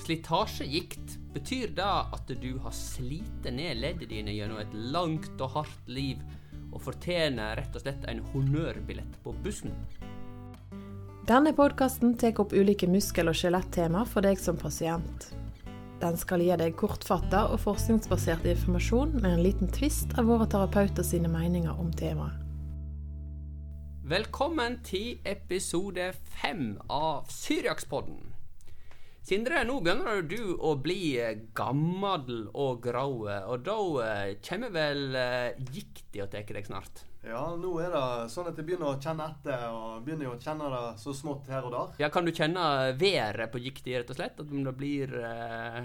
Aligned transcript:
Slitasjegikt, 0.00 1.18
betyr 1.34 1.74
det 1.76 1.84
at 1.84 2.30
du 2.40 2.54
har 2.64 2.72
slite 2.74 3.52
ned 3.52 3.82
leddene 3.82 4.08
dine 4.08 4.32
gjennom 4.32 4.60
et 4.62 4.72
langt 4.94 5.42
og 5.42 5.58
hardt 5.58 5.90
liv, 5.92 6.22
og 6.70 6.80
fortjener 6.86 7.58
rett 7.58 7.76
og 7.76 7.84
slett 7.84 8.06
en 8.08 8.22
honnørbillett 8.32 9.18
på 9.24 9.34
bussen? 9.44 9.74
Denne 11.28 11.52
podkasten 11.54 12.16
tar 12.18 12.40
opp 12.42 12.54
ulike 12.56 12.88
muskel- 12.90 13.28
og 13.30 13.36
skjelettema 13.36 14.06
for 14.08 14.24
deg 14.24 14.40
som 14.40 14.56
pasient. 14.58 15.28
Den 16.00 16.16
skal 16.16 16.40
gi 16.40 16.54
deg 16.56 16.78
kortfatta 16.80 17.44
og 17.52 17.60
forskningsbasert 17.60 18.48
informasjon 18.48 19.18
med 19.20 19.34
en 19.34 19.44
liten 19.44 19.68
tvist 19.68 20.16
av 20.18 20.30
våre 20.32 20.48
terapeuter 20.48 21.04
sine 21.04 21.28
meninger 21.28 21.76
om 21.76 21.92
temaet. 21.92 22.40
Velkommen 24.10 24.80
til 24.82 25.20
episode 25.28 26.08
fem 26.40 26.72
av 26.88 27.28
Syriakspodden. 27.30 28.29
Sindre, 29.20 29.60
nå 29.68 29.76
begynner 29.84 30.22
du 30.24 30.54
å 30.64 30.72
bli 30.80 31.12
gammel 31.56 32.46
og 32.56 32.80
grå, 32.86 33.06
og 33.28 33.66
da 33.66 33.76
eh, 34.06 34.30
kommer 34.46 34.72
vel 34.72 35.14
eh, 35.18 35.58
gikta 35.74 36.24
og 36.24 36.30
tar 36.32 36.48
deg 36.48 36.66
snart? 36.66 37.02
Ja, 37.20 37.42
nå 37.60 37.74
er 37.84 37.92
det 37.92 38.30
sånn 38.32 38.48
at 38.48 38.56
jeg 38.56 38.64
begynner 38.70 38.94
å 38.94 38.98
kjenne 39.00 39.26
etter, 39.28 39.66
og 39.76 40.06
begynner 40.06 40.30
å 40.32 40.38
kjenne 40.40 40.70
det 40.72 40.84
så 41.02 41.12
smått 41.12 41.50
her 41.52 41.68
og 41.68 41.74
der. 41.74 41.98
Ja, 42.00 42.08
Kan 42.08 42.24
du 42.24 42.32
kjenne 42.32 42.64
været 42.96 43.52
på 43.52 43.60
gikta, 43.60 43.98
rett 44.00 44.14
og 44.14 44.16
slett? 44.16 44.40
At 44.40 44.56
om 44.56 44.64
det 44.64 44.72
blir 44.80 45.12
eh, 45.20 45.82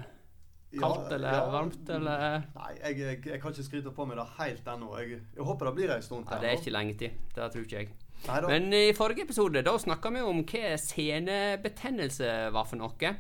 kaldt 0.80 1.12
Ja, 1.12 1.18
eller 1.18 1.36
ja. 1.36 1.44
varmt, 1.52 1.92
eller 1.92 2.26
Nei, 2.56 2.72
jeg, 2.80 3.02
jeg, 3.04 3.20
jeg 3.34 3.44
kan 3.44 3.52
ikke 3.52 3.68
skryte 3.68 3.96
på 4.00 4.08
meg 4.08 4.22
det 4.22 4.30
helt 4.40 4.74
ennå. 4.78 4.96
Jeg, 5.04 5.20
jeg 5.36 5.50
håper 5.52 5.70
det 5.70 5.76
blir 5.82 5.96
ei 6.00 6.02
stund 6.08 6.24
til. 6.32 6.40
Ja. 6.40 6.42
Det 6.46 6.54
er 6.54 6.64
ikke 6.64 6.78
lenge 6.80 6.98
til. 7.04 7.22
Det 7.36 7.52
tror 7.52 7.68
ikke 7.68 7.84
jeg. 7.84 7.94
Men 8.26 8.74
i 8.74 8.94
forrige 8.98 9.26
episode 9.28 9.62
da 9.66 9.76
snakka 9.80 10.12
vi 10.16 10.24
om 10.26 10.42
hva 10.50 10.76
senebetennelse 10.82 12.30
var 12.56 12.68
for 12.70 12.80
noe. 12.82 13.12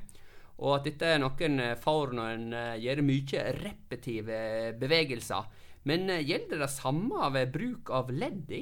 Og 0.55 0.77
at 0.77 0.87
dette 0.87 1.09
er 1.11 1.19
noe 1.19 1.35
en 1.45 1.61
får 1.81 2.13
når 2.15 2.31
en 2.31 2.53
eh, 2.55 2.77
gjør 2.85 3.01
mye 3.03 3.43
repetive 3.59 4.39
bevegelser. 4.79 5.49
Men 5.89 6.09
eh, 6.09 6.23
gjelder 6.25 6.63
det 6.63 6.71
samme 6.71 7.29
ved 7.35 7.51
bruk 7.53 7.91
av 7.93 8.11
ledd 8.13 8.53
i? 8.55 8.61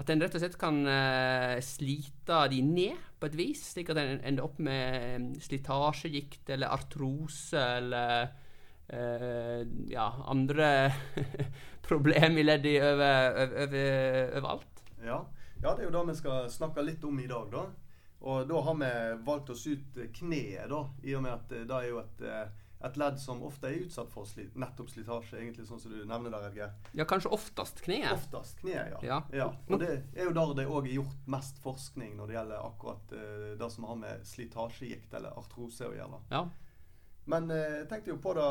At 0.00 0.12
en 0.12 0.22
rett 0.22 0.36
og 0.38 0.40
slett 0.40 0.60
kan 0.60 0.78
eh, 0.88 1.58
slite 1.64 2.44
de 2.52 2.60
ned 2.64 3.08
på 3.20 3.28
et 3.28 3.36
vis, 3.36 3.64
slik 3.74 3.90
at 3.92 3.98
en 4.00 4.22
ender 4.30 4.46
opp 4.46 4.60
med 4.62 5.34
slitasjegikt 5.42 6.54
eller 6.56 6.72
artrose 6.78 7.66
eller 7.80 8.30
Uh, 8.90 9.60
ja, 9.86 10.08
andre 10.26 10.90
problemer 11.86 12.40
i 12.40 12.42
leddet 12.42 12.82
over, 12.82 13.36
over, 13.62 14.32
overalt. 14.40 14.79
Ja. 15.04 15.24
ja, 15.62 15.74
det 15.74 15.84
er 15.84 15.88
jo 15.88 15.94
det 15.98 16.06
vi 16.12 16.18
skal 16.18 16.50
snakke 16.50 16.84
litt 16.84 17.04
om 17.04 17.20
i 17.20 17.28
dag, 17.30 17.50
da. 17.52 17.66
Og 18.20 18.48
da 18.48 18.60
har 18.60 18.74
vi 18.74 19.24
valgt 19.24 19.50
oss 19.50 19.66
ut 19.66 20.00
kneet, 20.12 20.68
da. 20.68 20.82
I 21.02 21.14
og 21.16 21.22
med 21.24 21.32
at 21.32 21.52
eh, 21.56 21.64
det 21.68 21.76
er 21.76 21.88
jo 21.88 22.00
et, 22.02 22.22
eh, 22.28 22.66
et 22.84 22.96
ledd 23.00 23.16
som 23.20 23.40
ofte 23.44 23.68
er 23.68 23.82
utsatt 23.86 24.10
for 24.12 24.28
sli 24.28 24.46
nettopp 24.60 24.90
slitasje, 24.92 25.38
egentlig 25.40 25.66
sånn 25.68 25.80
som 25.80 25.92
du 25.92 26.02
nevner 26.04 26.32
der, 26.32 26.48
Edger 26.50 26.96
Ja, 26.96 27.06
kanskje 27.08 27.32
oftest 27.32 27.80
kneet. 27.84 28.12
Oftest 28.12 28.60
kneet, 28.60 29.00
Ja. 29.04 29.22
ja. 29.32 29.50
Og 29.68 29.80
det 29.80 29.92
er 30.12 30.28
jo 30.28 30.36
der 30.36 30.54
det 30.58 30.68
òg 30.68 30.88
er 30.88 30.98
gjort 30.98 31.28
mest 31.32 31.60
forskning 31.64 32.16
når 32.18 32.28
det 32.28 32.36
gjelder 32.36 32.64
akkurat 32.66 33.14
uh, 33.16 33.52
det 33.60 33.70
som 33.72 33.88
har 33.88 34.00
med 34.00 34.26
slitasjegikt 34.28 35.16
eller 35.16 35.36
artrose 35.40 35.88
å 35.88 35.96
gjøre. 35.96 36.20
Ja. 36.32 36.46
Men 37.30 37.52
jeg 37.52 37.84
tenkte 37.88 38.10
jo 38.10 38.16
på 38.18 38.32
det 38.34 38.46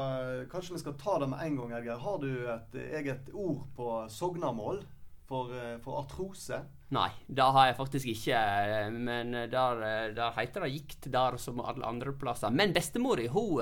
Kanskje 0.52 0.76
vi 0.76 0.80
skal 0.84 0.94
ta 1.02 1.16
det 1.20 1.28
med 1.32 1.42
en 1.42 1.56
gang, 1.58 1.72
Edger 1.80 1.98
Har 2.00 2.20
du 2.22 2.30
et 2.54 2.76
eget 2.80 3.32
ord 3.34 3.64
på 3.76 3.88
sognamål 4.14 4.84
for, 5.30 5.52
eh, 5.54 5.78
for 5.84 6.02
artrose? 6.02 6.58
Nei, 6.96 7.10
det 7.30 7.46
har 7.46 7.68
jeg 7.70 7.78
faktisk 7.78 8.08
ikke. 8.16 8.38
eh, 8.40 8.90
Men 8.90 9.32
der, 9.52 9.84
eh, 9.86 10.14
der 10.18 10.32
heter 10.40 10.66
det 10.66 10.72
gikt 10.74 11.12
der 11.14 11.38
som 11.38 11.62
alle 11.62 11.86
andre 11.86 12.14
plasser. 12.18 12.50
Men 12.52 12.74
bestemora 12.74 13.28
hun 13.30 13.62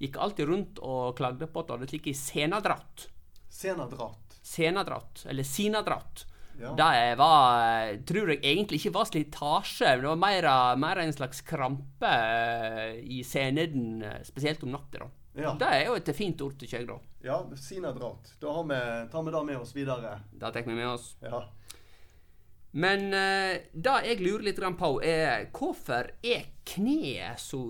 gikk 0.00 0.16
alltid 0.20 0.48
rundt 0.48 0.78
og 0.84 1.16
klagde 1.16 1.46
på 1.48 1.60
at 1.60 1.70
hun 1.70 1.78
hadde 1.78 1.90
slik 1.92 2.08
senadratt. 2.16 3.08
Senadratt. 3.48 4.40
Senadratt, 4.42 5.26
eller 5.28 5.42
sinadratt. 5.44 6.24
Ja. 6.58 6.70
Det 6.72 7.16
var, 7.18 7.96
tror 8.08 8.30
jeg 8.32 8.40
egentlig 8.40 8.78
ikke 8.80 8.94
var 8.94 9.04
slitasje. 9.04 9.90
men 9.90 10.00
Det 10.00 10.08
var 10.08 10.16
mer, 10.16 10.76
mer 10.80 11.00
en 11.02 11.12
slags 11.12 11.42
krampe 11.44 12.12
i 13.04 13.22
seneden, 13.22 14.00
spesielt 14.24 14.62
om 14.64 14.72
natta. 14.72 15.10
Ja. 15.36 15.52
Det 15.60 15.68
er 15.68 15.82
jo 15.90 15.96
et 15.98 16.08
fint 16.16 16.40
ord 16.40 16.56
til 16.56 16.68
kjøk, 16.70 16.86
da. 16.88 16.96
Ja, 17.26 17.56
sinadratt. 17.56 18.34
Da 18.40 18.52
har 18.52 18.64
vi, 18.64 19.10
tar 19.12 19.22
vi 19.22 19.34
det 19.34 19.44
med 19.44 19.58
oss 19.58 19.76
videre. 19.76 20.20
Det 20.32 20.52
tar 20.52 20.62
vi 20.66 20.74
med 20.74 20.88
oss. 20.88 21.16
Ja. 21.20 21.42
Men 22.76 23.06
uh, 23.14 23.56
det 23.72 23.96
jeg 24.04 24.20
lurer 24.20 24.50
litt 24.50 24.60
på, 24.78 24.90
er 25.02 25.48
hvorfor 25.56 26.12
er 26.22 26.48
kneet 26.68 27.40
så, 27.40 27.62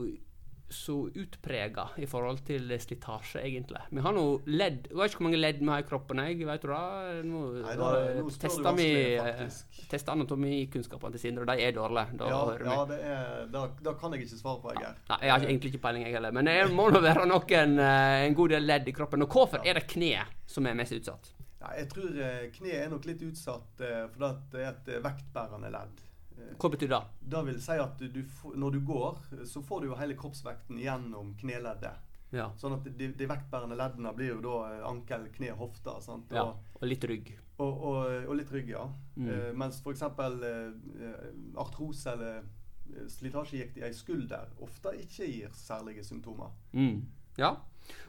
så 0.69 0.95
utprega 1.15 1.87
i 1.97 2.07
forhold 2.11 2.41
til 2.47 2.73
slitasje, 2.81 3.41
egentlig? 3.47 3.81
Vi 3.95 4.03
har 4.03 4.15
nå 4.17 4.25
ledd 4.51 4.89
Jeg 4.91 4.99
vet 4.99 5.13
ikke 5.13 5.21
hvor 5.21 5.27
mange 5.29 5.41
ledd 5.41 5.61
vi 5.61 5.69
har 5.71 5.85
i 5.85 5.87
kroppen, 5.87 6.23
jeg. 6.25 6.41
Vet 6.49 6.65
du 6.65 6.73
det? 6.73 7.21
Nå, 7.29 7.43
Nei, 7.63 7.75
da, 7.79 7.91
nå 8.19 8.33
tester 8.35 8.79
vi 8.79 8.89
eh, 9.15 9.45
tester 9.91 10.17
anatomikunnskapene 10.17 11.15
til 11.15 11.23
Sindre, 11.23 11.47
og 11.47 11.53
de 11.53 11.67
er 11.69 11.77
dårlige. 11.77 12.19
Da 12.19 12.31
Ja, 12.33 12.41
ja 12.67 12.79
det, 12.91 12.99
er, 13.13 13.45
da, 13.53 13.67
da 13.87 13.95
kan 14.01 14.17
jeg 14.17 14.27
ikke 14.27 14.41
svare 14.41 14.63
på, 14.65 14.75
Edgeir. 14.75 14.99
Nei, 15.13 15.21
jeg 15.23 15.35
har 15.35 15.47
egentlig 15.47 15.73
ikke 15.75 15.83
peiling, 15.87 16.07
jeg 16.09 16.19
heller. 16.19 16.35
Men 16.35 16.51
det 16.51 16.59
må 16.75 16.89
nå 16.91 17.03
være 17.05 17.29
noen, 17.31 17.79
eh, 17.87 18.27
en 18.27 18.39
god 18.41 18.57
del 18.57 18.67
ledd 18.73 18.91
i 18.91 18.97
kroppen. 18.97 19.27
Og 19.27 19.39
hvorfor 19.39 19.63
er 19.63 19.79
det 19.81 19.87
kneet 19.95 20.51
som 20.51 20.67
er 20.67 20.79
mest 20.79 20.97
utsatt? 20.99 21.33
Ja, 21.61 21.77
jeg 21.79 21.91
tror 21.95 22.11
eh, 22.11 22.43
kneet 22.59 22.83
er 22.83 22.91
nok 22.93 23.07
litt 23.07 23.23
utsatt 23.27 23.87
fordi 23.87 24.35
det 24.53 24.67
er 24.67 24.75
et 24.75 24.93
vektbærende 25.05 25.71
ledd. 25.73 26.06
Eh, 26.39 26.55
Hva 26.61 26.71
betyr 26.73 26.89
det? 26.93 27.01
Det 27.35 27.45
vil 27.47 27.61
si 27.63 27.79
at 27.83 27.99
du, 28.13 28.21
når 28.55 28.77
du 28.77 28.81
går, 28.89 29.23
så 29.49 29.63
får 29.63 29.81
du 29.81 29.89
jo 29.91 29.97
hele 30.01 30.17
kroppsvekten 30.19 30.79
gjennom 30.83 31.35
kneleddet. 31.41 32.03
Ja. 32.35 32.49
Sånn 32.59 32.75
at 32.75 32.85
de, 32.99 33.13
de 33.15 33.27
vektbærende 33.31 33.77
leddene 33.79 34.11
blir 34.17 34.33
jo 34.35 34.41
da 34.45 34.57
eh, 34.75 34.85
ankel, 34.89 35.29
kne, 35.37 35.53
hofte. 35.57 35.95
Sant? 36.05 36.33
ja. 36.35 36.43
Og, 36.51 36.79
Og 36.81 36.89
litt 36.91 37.05
rygg. 37.09 37.31
og, 37.59 37.73
og, 37.91 38.01
og 38.29 38.35
litt 38.37 38.51
rygg, 38.53 38.73
ja. 38.75 38.83
Mm. 39.17 39.29
Eh, 39.33 39.51
mens 39.57 39.79
f.eks. 39.81 40.03
Eh, 40.03 41.15
artrose 41.63 42.13
eller 42.13 42.41
eh, 42.43 43.07
slitasjegikt 43.09 43.79
i 43.81 43.87
ei 43.87 43.93
skulder 43.97 44.51
ofte 44.67 44.93
ikke 45.01 45.29
gir 45.31 45.55
særlige 45.57 46.05
symptomer. 46.05 46.51
Mm. 46.77 47.05
Ja. 47.39 47.55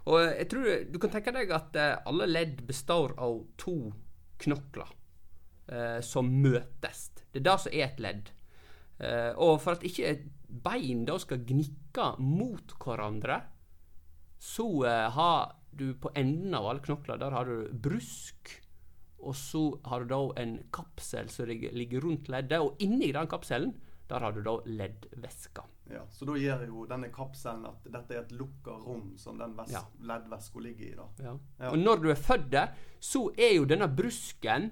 Og 0.09 0.19
jeg 0.23 0.47
tror 0.49 0.67
du 0.89 0.97
kan 1.03 1.11
tenke 1.13 1.31
deg 1.35 1.51
at 1.53 1.75
eh, 1.77 1.95
alle 2.09 2.25
ledd 2.27 2.63
består 2.67 3.13
av 3.21 3.43
to 3.61 3.77
knokler 4.41 4.89
eh, 5.67 5.99
som 6.01 6.29
møtes. 6.41 7.09
Det 7.31 7.41
er 7.41 7.47
det 7.49 7.59
som 7.63 7.73
er 7.73 7.85
et 7.89 7.99
ledd. 8.03 8.29
Eh, 8.99 9.31
og 9.37 9.59
for 9.61 9.77
at 9.77 9.83
ikke 9.85 10.15
bein 10.47 11.05
da 11.05 11.17
skal 11.21 11.43
gnikke 11.45 12.13
mot 12.23 12.73
hverandre, 12.81 13.41
så 14.39 14.67
eh, 14.85 15.09
har 15.13 15.55
du 15.77 15.91
på 16.01 16.09
enden 16.17 16.55
av 16.57 16.65
alle 16.71 16.81
knokler 16.85 17.19
der 17.21 17.35
har 17.35 17.45
du 17.45 17.67
brusk. 17.73 18.55
Og 19.17 19.33
så 19.35 19.63
har 19.89 20.05
du 20.05 20.11
da 20.13 20.19
en 20.41 20.59
kapsel 20.73 21.29
som 21.33 21.47
ligger, 21.49 21.99
rundt 22.03 22.29
leddet, 22.29 22.59
og 22.61 22.77
inni 22.85 23.09
den 23.15 23.27
kapselen 23.29 23.73
der 24.07 24.23
har 24.23 24.31
du 24.31 24.39
da 24.45 24.53
leddvæska. 24.63 25.65
Ja, 25.91 26.03
så 26.11 26.25
da 26.27 26.35
gjør 26.39 26.61
jo 26.67 26.85
denne 26.87 27.09
kapselen 27.11 27.65
at 27.67 27.83
dette 27.91 28.13
er 28.15 28.21
et 28.21 28.31
lukka 28.35 28.75
rom 28.85 29.15
som 29.19 29.37
den 29.39 29.55
Ja. 29.67 29.81
leddvæska 29.99 30.59
ligger 30.59 30.85
i. 30.85 30.95
da. 30.95 31.07
Ja. 31.23 31.33
Ja. 31.59 31.71
Og 31.71 31.77
når 31.79 32.03
du 32.03 32.09
er 32.11 32.15
født, 32.15 32.55
så 32.99 33.31
er 33.37 33.55
jo 33.55 33.65
denne 33.65 33.87
brusken 33.87 34.71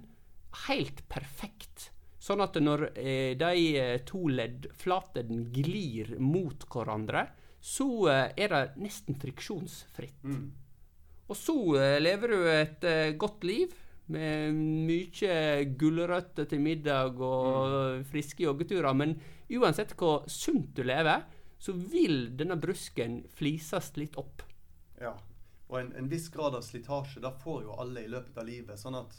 helt 0.65 1.03
perfekt. 1.11 1.89
Sånn 2.25 2.41
at 2.41 2.57
når 2.57 2.87
eh, 2.97 3.33
de 3.37 3.65
eh, 3.77 3.97
to 4.07 4.25
leddflatene 4.33 5.43
glir 5.53 6.15
mot 6.17 6.65
hverandre, 6.73 7.27
så 7.61 7.87
eh, 8.09 8.31
er 8.33 8.53
det 8.53 8.61
nesten 8.81 9.17
friksjonsfritt. 9.21 10.23
Mm. 10.25 10.47
Og 11.25 11.37
så 11.37 11.55
lever 11.97 12.31
du 12.31 12.41
et 12.51 12.83
godt 13.17 13.45
liv 13.49 13.71
med 14.13 14.53
mye 14.85 15.37
gulrøtter 15.73 16.45
til 16.51 16.61
middag 16.61 17.17
og 17.17 18.03
friske 18.11 18.45
joggeturer. 18.45 18.93
Men 18.93 19.15
uansett 19.57 19.95
hvor 19.97 20.27
sunt 20.29 20.75
du 20.77 20.83
lever, 20.85 21.23
så 21.57 21.73
vil 21.73 22.27
denne 22.37 22.59
brusken 22.61 23.23
flises 23.33 23.89
litt 23.97 24.19
opp. 24.21 24.45
Ja. 25.01 25.15
Og 25.65 25.79
en, 25.79 25.89
en 25.97 26.11
viss 26.11 26.29
grad 26.29 26.53
av 26.53 26.61
slitasje 26.61 27.23
det 27.25 27.33
får 27.41 27.63
jo 27.65 27.79
alle 27.81 28.05
i 28.05 28.11
løpet 28.13 28.37
av 28.37 28.45
livet. 28.45 28.77
sånn 28.77 29.01
at 29.01 29.17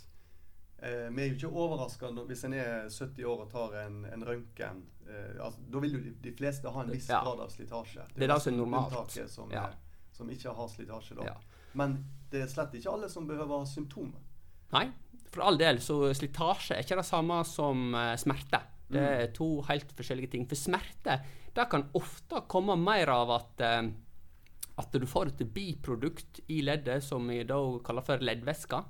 eh, 0.82 1.08
vi 1.10 1.22
er 1.22 1.28
jo 1.30 1.34
ikke 1.36 1.50
overraska 1.64 2.10
hvis 2.26 2.44
en 2.44 2.52
er 2.54 2.88
70 2.90 3.24
år 3.24 3.40
og 3.46 3.50
tar 3.52 3.74
en, 3.86 4.04
en 4.12 4.24
røntgen. 4.24 4.82
Eh, 5.08 5.36
altså, 5.44 5.60
da 5.70 5.78
vil 5.84 5.92
jo 5.96 6.00
de, 6.04 6.14
de 6.22 6.32
fleste 6.36 6.68
ha 6.72 6.82
en 6.82 6.90
viss 6.90 7.08
Ja. 7.08 7.22
grad 7.24 7.40
av 7.40 7.48
slitasje. 7.54 8.06
Det 8.14 8.24
er 8.28 8.32
det 8.34 8.40
som 8.42 8.52
er 8.54 8.58
normalt. 8.58 9.18
Som, 9.30 9.50
Ja. 9.52 9.66
eh, 9.68 9.74
som 10.12 10.30
ikke 10.30 10.54
har 10.54 10.68
slitasje. 10.68 11.14
da. 11.16 11.24
Ja. 11.24 11.36
Men 11.74 11.98
det 12.30 12.42
er 12.42 12.46
slett 12.48 12.74
ikke 12.74 12.92
alle 12.92 13.08
som 13.08 13.26
behøver 13.26 13.58
ha 13.58 13.64
symptomer. 13.66 14.20
Nei, 14.72 14.88
for 15.30 15.42
all 15.46 15.56
del, 15.60 15.78
så 15.78 16.00
slitasje 16.14 16.74
er 16.76 16.82
ikke 16.82 16.96
det 16.96 17.06
samme 17.06 17.44
som 17.46 17.94
eh, 17.94 18.16
smerte. 18.16 18.62
Det 18.88 19.02
er 19.02 19.32
to 19.34 19.62
helt 19.66 19.90
forskjellige 19.98 20.30
ting. 20.30 20.44
For 20.46 20.54
smerte 20.54 21.16
det 21.56 21.64
kan 21.70 21.88
ofte 21.98 22.42
komme 22.48 22.76
mer 22.78 23.08
av 23.10 23.30
at, 23.34 23.60
eh, 23.60 23.88
at 24.78 24.92
du 24.92 25.06
får 25.06 25.26
et 25.32 25.42
biprodukt 25.54 26.40
i 26.48 26.60
leddet 26.62 27.02
som 27.02 27.26
vi 27.28 27.42
da 27.48 27.56
kaller 27.84 28.02
for 28.06 28.18
leddvæske. 28.22 28.82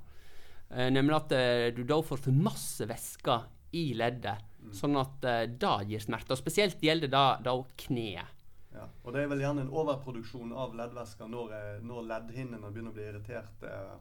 Eh, 0.69 0.91
nemlig 0.91 1.15
at 1.15 1.31
eh, 1.31 1.67
du 1.75 1.83
da 1.87 1.99
får 2.03 2.19
for 2.25 2.35
masse 2.35 2.87
væske 2.87 3.37
i 3.77 3.91
leddet, 3.97 4.43
sånn 4.75 4.97
at 4.99 5.23
eh, 5.27 5.45
det 5.47 5.75
gir 5.91 6.03
smerte. 6.03 6.35
Og 6.35 6.41
spesielt 6.41 6.83
gjelder 6.83 7.11
det 7.13 7.27
da 7.47 7.55
kneet. 7.85 8.33
Ja. 8.75 8.85
Og 9.07 9.13
det 9.15 9.23
er 9.23 9.31
vel 9.31 9.41
gjerne 9.41 9.63
en 9.63 9.73
overproduksjon 9.73 10.51
av 10.53 10.75
leddvæsker 10.77 11.29
når, 11.31 11.53
når 11.87 12.09
leddhinnene 12.11 12.69
begynner 12.69 12.91
å 12.91 12.97
bli 12.97 13.07
irritert 13.07 13.63
eh, 13.65 13.95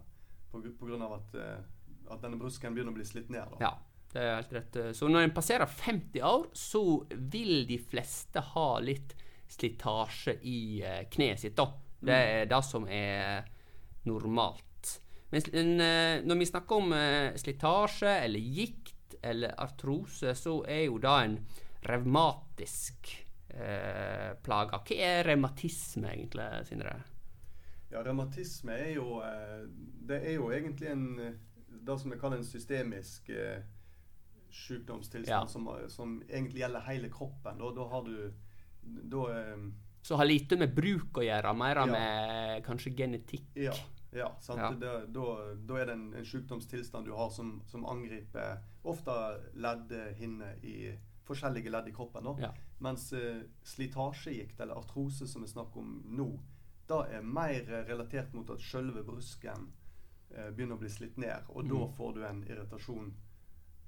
på, 0.50 0.60
på 0.66 0.90
grunn 0.90 1.04
av 1.06 1.16
at, 1.20 1.38
at 2.12 2.24
denne 2.24 2.40
brusken 2.40 2.74
begynner 2.74 2.92
å 2.92 2.98
bli 2.98 3.06
slitt 3.08 3.30
ned. 3.32 3.54
Da. 3.54 3.62
Ja, 3.62 4.02
det 4.12 4.24
er 4.24 4.34
helt 4.34 4.52
rett. 4.58 4.80
Så 4.98 5.08
når 5.08 5.28
en 5.28 5.36
passerer 5.36 5.70
50 5.70 6.26
år, 6.26 6.50
så 6.52 6.82
vil 7.14 7.64
de 7.70 7.78
fleste 7.80 8.42
ha 8.52 8.68
litt 8.82 9.14
slitasje 9.54 10.36
i 10.42 10.60
kneet 11.14 11.40
sitt, 11.40 11.56
da. 11.56 11.70
Det 12.06 12.16
er 12.36 12.48
det 12.50 12.62
som 12.66 12.84
er 12.90 13.46
normalt. 14.06 14.66
Men 15.30 15.80
eh, 15.80 16.22
når 16.24 16.38
vi 16.38 16.46
snakker 16.46 16.76
om 16.82 16.92
eh, 16.92 17.34
slitasje 17.40 18.12
eller 18.24 18.38
gikt 18.40 19.16
eller 19.22 19.54
artrose, 19.58 20.34
så 20.38 20.60
er 20.70 20.84
jo 20.86 20.98
det 21.02 21.14
en 21.24 21.38
revmatisk 21.86 23.10
eh, 23.48 24.32
plage. 24.42 24.78
Hva 24.86 24.98
er 25.08 25.24
revmatisme, 25.26 26.12
egentlig, 26.14 26.46
Sindre? 26.68 26.94
Ja, 27.90 28.02
revmatisme 28.06 28.74
er 28.74 28.92
jo 28.96 29.20
eh, 29.22 29.66
Det 30.06 30.18
er 30.26 30.34
jo 30.38 30.48
egentlig 30.54 30.90
en 30.90 31.04
det 31.86 31.94
som 32.00 32.10
vi 32.10 32.16
kaller 32.18 32.40
en 32.40 32.46
systemisk 32.46 33.28
eh, 33.30 33.60
sykdomstilstand 34.50 35.28
Ja. 35.28 35.46
som, 35.46 35.68
som 35.92 36.16
egentlig 36.28 36.62
gjelder 36.64 36.86
hele 36.88 37.10
kroppen. 37.12 37.58
Da, 37.60 37.70
da 37.76 37.88
har 37.92 38.02
du 38.06 38.32
Da 38.82 39.26
eh, 39.38 39.66
Så 40.06 40.16
har 40.18 40.26
lite 40.26 40.56
med 40.58 40.74
bruk 40.74 41.18
å 41.18 41.26
gjøre, 41.26 41.52
mer 41.58 41.76
Ja. 41.82 41.86
med 41.90 42.64
kanskje 42.66 42.94
genetikk. 42.96 43.46
Ja. 43.54 43.74
Ja, 44.16 44.30
sant? 44.40 44.60
Ja. 44.60 44.70
Det- 44.70 45.06
Da, 45.12 45.54
da 45.54 45.76
er 45.80 45.86
det 45.86 45.92
en, 45.94 46.06
en 46.14 46.24
sykdomstilstand 46.24 47.06
du 47.06 47.12
har 47.12 47.30
som, 47.30 47.60
som 47.66 47.84
angriper 47.86 48.58
ofte 48.84 49.12
leddhinner 49.54 50.58
i 50.64 50.96
forskjellige 51.26 51.70
ledd 51.70 51.88
i 51.88 51.92
kroppen. 51.92 52.24
Da. 52.24 52.34
Ja. 52.40 52.50
Mens 52.78 53.12
uh, 53.12 53.42
slitasjegikt, 53.66 54.60
eller 54.60 54.78
artrose 54.78 55.26
som 55.28 55.42
vi 55.42 55.48
snakker 55.48 55.80
om 55.80 56.02
nå, 56.16 56.28
da 56.86 57.00
er 57.10 57.22
mer 57.22 57.64
eh, 57.66 57.82
relatert 57.88 58.32
mot 58.34 58.50
at 58.54 58.60
selve 58.62 59.02
brusken 59.02 59.64
uh, 60.36 60.50
begynner 60.54 60.76
å 60.76 60.78
bli 60.84 60.90
slitt 60.92 61.16
ned. 61.18 61.48
Og 61.48 61.66
da 61.68 61.74
Mm. 61.86 61.94
får 61.96 62.12
du 62.14 62.20
en 62.26 62.44
irritasjon 62.46 63.08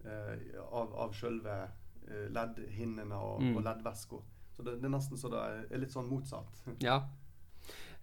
uh, 0.05 0.63
av, 0.73 0.95
av 0.95 1.15
eh, 1.15 2.29
leddhinnene 2.31 3.15
og, 3.15 3.43
Mm. 3.43 3.57
og 3.57 3.63
leddvæska. 3.63 4.17
Så 4.57 4.63
det, 4.65 4.81
det 4.81 4.85
er 4.85 4.97
nesten 4.97 5.17
så 5.19 5.29
det 5.31 5.39
er 5.71 5.79
litt 5.79 5.93
sånn 5.95 6.09
motsatt. 6.11 6.63
Ja. 6.83 7.05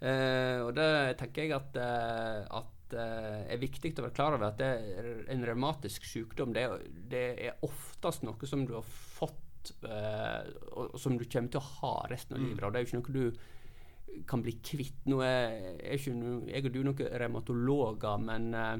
Eh, 0.01 0.59
og 0.65 0.73
det 0.75 1.17
tenker 1.17 1.45
jeg 1.45 1.53
at, 1.55 1.77
eh, 1.79 2.41
at 2.51 2.93
eh, 2.93 3.53
er 3.55 3.57
viktig 3.61 3.93
å 3.97 4.03
være 4.05 4.13
klar 4.15 4.35
over 4.35 4.49
at 4.51 4.57
det 4.59 4.67
er 4.99 5.07
en 5.33 5.45
revmatisk 5.47 6.03
sykdom 6.05 6.51
det, 6.53 6.63
er- 6.67 6.83
det 7.09 7.23
er 7.47 7.55
oftest 7.65 8.23
noe 8.27 8.45
som 8.49 8.65
du 8.67 8.73
har 8.75 8.83
fått, 8.85 9.71
eh, 9.87 10.51
og, 10.75 10.97
som 10.99 11.17
du 11.17 11.23
kommer 11.25 11.49
til 11.49 11.61
å 11.61 11.69
ha 11.81 11.93
resten 12.11 12.35
av 12.35 12.41
Mm. 12.43 12.49
livet. 12.49 12.63
Og 12.63 12.73
det 12.73 12.79
er 12.79 12.85
jo 12.85 12.89
ikke 12.91 12.99
noe 13.01 13.31
du 13.31 14.21
kan 14.27 14.41
bli 14.45 14.53
kvitt. 14.63 14.99
Nå 15.07 15.21
er, 15.25 15.79
er 15.81 15.97
ikke 15.97 16.13
noe, 16.15 16.45
jeg 16.47 16.65
og 16.65 16.71
du 16.75 16.83
noen 16.83 17.09
revmatologer, 17.19 18.19
men 18.21 18.53
eh, 18.53 18.77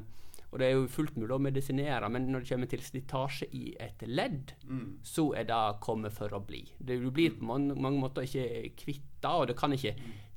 og 0.53 0.59
det 0.61 0.67
er 0.69 0.75
jo 0.77 0.85
fullt 0.87 1.17
mulig 1.19 1.33
å 1.35 1.41
medisinere, 1.41 2.07
men 2.09 2.29
når 2.31 2.43
det 2.45 2.49
kommer 2.53 2.69
til 2.71 2.79
slitasje 2.85 3.47
i 3.51 3.73
et 3.81 4.05
ledd, 4.07 4.53
Mm. 4.69 4.99
så 5.03 5.33
er 5.35 5.43
det 5.49 5.79
kommet 5.81 6.13
for 6.13 6.29
å 6.29 6.39
bli. 6.45 6.61
Det, 6.79 6.99
du 7.01 7.09
blir 7.11 7.31
på 7.35 7.43
mange, 7.43 7.75
mange 7.75 7.99
måter 7.99 8.23
ikke 8.23 8.75
kvitt 8.77 9.01
det, 9.21 9.31
og 9.31 9.47
det 9.47 9.57
kan 9.57 9.71
ikke 9.73 9.95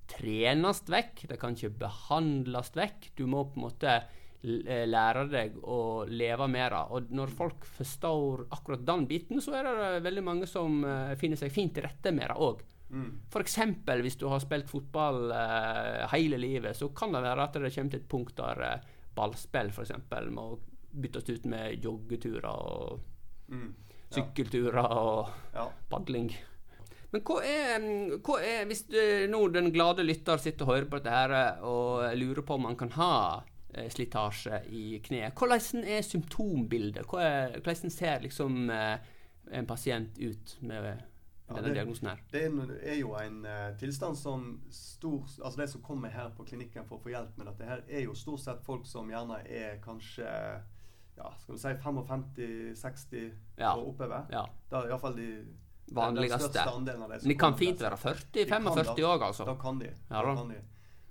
trenes 0.08 0.82
vekk. 0.88 1.26
Det 1.30 1.38
kan 1.40 1.54
ikke 1.56 1.74
behandles 1.84 2.72
vekk. 2.76 3.10
Du 3.18 3.26
må 3.30 3.44
på 3.50 3.58
en 3.60 3.66
måte 3.66 3.92
eh, 3.98 4.86
lære 4.88 5.26
deg 5.32 5.58
å 5.62 6.04
leve 6.08 6.48
med 6.48 6.72
det. 6.72 6.82
Og 6.96 7.10
når 7.14 7.34
folk 7.36 7.64
forstår 7.76 8.46
akkurat 8.56 8.86
den 8.88 9.06
biten, 9.10 9.40
så 9.44 9.54
er 9.58 9.68
det 9.68 10.02
veldig 10.06 10.24
mange 10.26 10.48
som 10.50 10.80
eh, 10.84 11.14
finner 11.20 11.40
seg 11.40 11.52
fint 11.54 11.74
til 11.76 11.84
rette 11.86 12.12
med 12.14 12.28
det 12.32 12.36
òg. 12.48 12.64
Mm. 12.88 13.08
F.eks. 13.28 13.58
hvis 14.00 14.16
du 14.16 14.24
har 14.32 14.40
spilt 14.40 14.70
fotball 14.70 15.26
uh, 15.28 16.06
hele 16.14 16.38
livet, 16.40 16.72
så 16.78 16.86
kan 16.96 17.12
det 17.12 17.20
være 17.20 17.44
at 17.44 17.58
det 17.60 17.68
kommer 17.74 17.92
til 17.92 18.00
et 18.00 18.06
punkt 18.08 18.32
der 18.40 18.62
uh, 18.64 18.86
ballspill 19.12 19.68
f.eks. 19.74 19.92
må 20.32 20.46
byttes 20.96 21.28
ut 21.28 21.44
med 21.52 21.84
joggeturer 21.84 22.48
og 22.48 23.04
Mm. 23.48 23.70
Ja. 24.10 24.12
sykkelturer 24.12 24.78
og 24.92 25.28
Ja. 25.54 25.62
padling. 25.88 26.30
Men 27.10 27.22
hva 27.24 27.38
er, 27.44 27.84
hva 28.20 28.34
er 28.44 28.66
Hvis 28.68 28.82
du, 28.90 28.98
nå 29.32 29.38
den 29.54 29.70
glade 29.72 30.04
lytter 30.04 30.36
sitter 30.42 30.66
og 30.66 30.74
hører 30.74 30.88
på 30.92 30.98
dette 31.00 31.14
her 31.14 31.62
og 31.64 32.02
lurer 32.20 32.42
på 32.44 32.58
om 32.58 32.66
man 32.68 32.76
kan 32.76 32.90
ha 32.98 33.12
eh, 33.72 33.88
slitasje 33.92 34.62
i 34.68 34.98
kneet, 35.04 35.32
hvordan 35.38 35.84
er 35.88 36.02
symptombildet? 36.04 37.06
Er, 37.16 37.60
hvordan 37.64 37.90
ser 37.94 38.20
liksom 38.26 38.68
eh, 38.70 38.98
en 39.56 39.66
pasient 39.70 40.18
ut 40.20 40.58
med 40.60 40.84
Ja, 41.48 41.54
denne 41.56 41.70
det- 41.70 41.78
diagnosen 41.78 42.10
her? 42.10 42.18
Det 42.28 42.42
er, 42.44 42.98
jo 43.00 43.14
en 43.16 43.38
eh, 43.48 43.70
tilstand 43.80 44.18
som 44.20 44.42
stor 44.68 45.22
Altså 45.40 45.62
de 45.62 45.68
som 45.72 45.80
kommer 45.80 46.12
her 46.12 46.28
på 46.36 46.44
klinikken 46.44 46.84
for 46.84 46.98
å 46.98 47.04
få 47.06 47.14
hjelp 47.14 47.38
med 47.40 47.48
dette 47.48 47.64
her, 47.70 47.84
er 47.88 48.04
jo 48.04 48.12
stort 48.14 48.40
sett 48.44 48.60
folk 48.66 48.84
som 48.86 49.08
gjerne 49.08 49.40
er 49.48 49.78
kanskje 49.80 50.28
ja, 51.18 51.32
skal 51.40 51.56
vi 51.56 51.62
si 51.62 51.72
55-60 51.82 53.32
Ja. 53.58 53.72
og 53.74 53.88
oppover. 53.94 54.28
Ja. 54.30 54.44
Det 54.70 54.76
er 54.78 54.90
iallfall 54.92 55.16
de 55.16 55.30
Vanligste. 55.94 56.64
Men 56.84 57.28
de 57.28 57.34
kan 57.38 57.56
fint 57.58 57.80
være 57.80 57.96
40, 57.96 58.24
De 58.32 58.44
kan 58.46 58.62
45 58.62 58.94
da. 58.96 59.08
år, 59.08 59.22
altså. 59.30 59.44
Da 59.48 59.54
kan 59.60 59.78
de. 59.78 59.92
Ja, 60.10 60.22
da 60.22 60.34
kan 60.34 60.48
de. 60.52 60.62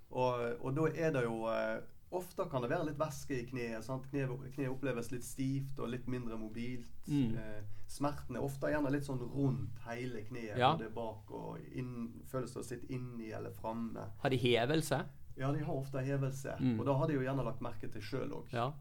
Og, 0.10 0.44
og 0.64 0.76
da 0.76 0.88
er 0.96 1.12
det 1.18 1.24
jo 1.28 1.46
eh, 1.52 1.78
Ofte 2.16 2.46
kan 2.48 2.64
det 2.64 2.70
være 2.72 2.86
litt 2.88 3.00
væske 3.00 3.36
i 3.36 3.46
kneet. 3.50 3.84
sant? 3.84 4.06
Kneet 4.08 4.30
kneet 4.56 4.72
oppleves 4.72 5.10
litt 5.12 5.26
stivt 5.28 5.80
og 5.84 5.90
litt 5.92 6.06
mindre 6.08 6.38
mobilt. 6.40 6.88
Mm. 7.12 7.34
Eh, 7.36 7.66
smerten 7.92 8.38
er 8.40 8.46
ofte 8.48 8.72
gjerne 8.72 8.94
litt 8.94 9.04
sånn 9.04 9.20
rundt 9.20 9.82
hele 9.90 10.22
kneet. 10.30 10.56
Ja. 10.56 10.70
Det 10.80 10.88
bak 10.96 11.28
og 11.36 11.60
inn, 11.76 12.14
føles 12.32 12.54
det 12.56 12.62
å 12.62 12.64
sitte 12.64 12.88
inni 12.96 13.34
eller 13.36 13.52
framme. 13.52 14.08
Har 14.24 14.32
de 14.32 14.40
hevelse? 14.40 15.02
Ja, 15.38 15.52
de 15.52 15.60
har 15.68 15.76
ofte 15.76 16.00
hevelse. 16.02 16.56
Mm. 16.64 16.80
Og 16.80 16.88
da 16.88 16.96
har 16.98 17.12
de 17.12 17.20
jo 17.20 17.26
gjerne 17.28 17.44
lagt 17.46 17.60
merke 17.62 17.92
til 17.92 18.02
sjøl 18.02 18.32
òg. 18.40 18.56
Ja. 18.56 18.72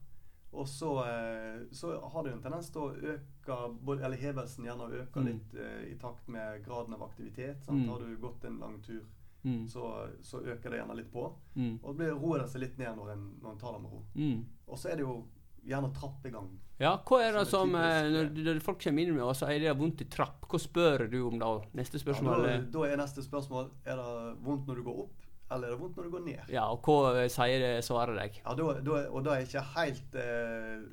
Og 0.52 0.66
så, 0.68 0.90
eh, 1.04 1.66
så 1.72 1.90
har 2.12 2.22
det 2.24 2.30
jo 2.32 2.36
en 2.36 2.42
tendens 2.42 2.70
til 2.72 2.80
å 2.80 2.94
øke 2.94 3.56
Eller 4.04 4.16
hevelsen 4.16 4.64
gjerne 4.64 4.86
øker 5.02 5.20
Mm. 5.20 5.26
litt 5.26 5.54
eh, 5.54 5.92
i 5.92 5.94
takt 6.00 6.28
med 6.28 6.64
graden 6.64 6.94
av 6.94 7.02
aktivitet. 7.02 7.62
Sant? 7.64 7.82
Mm. 7.84 7.88
Har 7.88 7.98
du 7.98 8.16
gått 8.16 8.44
en 8.44 8.58
lang 8.58 8.80
tur, 8.82 9.02
Mm. 9.44 9.68
så, 9.68 10.08
så 10.22 10.40
øker 10.42 10.70
det 10.70 10.78
gjerne 10.80 10.96
litt 10.96 11.12
på. 11.12 11.32
Mm. 11.56 11.78
Og 11.84 11.92
det 11.94 11.96
blir 11.98 12.14
roer 12.18 12.38
det 12.40 12.48
seg 12.50 12.60
litt 12.62 12.78
ned 12.78 12.96
når 12.96 13.12
en, 13.12 13.26
når 13.42 13.50
en 13.52 13.58
tar 13.58 13.72
det 13.76 13.82
med 13.82 13.92
ro. 13.92 14.02
Mm. 14.16 14.44
Og 14.68 14.78
så 14.78 14.88
er 14.90 14.96
det 14.96 15.04
jo 15.04 15.24
gjerne 15.66 15.92
trappegang. 15.94 16.48
Ja, 16.80 16.96
hva 17.06 17.20
er 17.22 17.32
det 17.32 17.46
Som 17.48 17.70
som 17.70 17.74
er 17.80 18.04
eh, 18.04 18.10
Når, 18.12 18.44
når 18.44 18.60
folk 18.62 18.80
kommer 18.82 19.02
inn 19.02 19.14
med 19.14 19.22
og 19.22 19.36
sier 19.36 19.58
de 19.60 19.66
har 19.70 19.74
vondt 19.78 20.00
i 20.02 20.08
trapp, 20.10 20.48
hva 20.50 20.58
spør 20.60 21.06
du 21.10 21.26
om 21.28 21.38
da? 21.38 21.52
Neste 21.74 21.98
spørsmål 22.02 22.42
Ja, 22.46 22.56
da, 22.58 22.64
da 22.74 22.82
er 22.90 22.96
neste 23.00 23.22
spørsmål 23.24 23.70
Er 23.86 23.96
det 23.96 24.36
vondt 24.44 24.66
når 24.68 24.76
du 24.76 24.82
går 24.82 24.98
opp, 25.06 25.22
eller 25.50 25.68
er 25.68 25.70
det 25.76 25.80
vondt 25.80 25.96
når 25.96 26.04
du 26.08 26.10
går 26.10 26.24
ned? 26.26 26.48
Ja, 26.50 26.64
og 26.74 26.82
hva 26.86 27.12
eh, 27.22 27.28
sier 27.30 27.60
det, 27.62 27.84
svarer 27.86 28.16
deg? 28.18 28.40
Ja, 28.44 28.54
da, 28.58 28.80
da, 28.80 29.02
Og 29.10 29.24
det 29.24 29.32
er 29.32 29.44
ikke 29.46 29.62
helt 29.76 30.16
eh, 30.22 30.86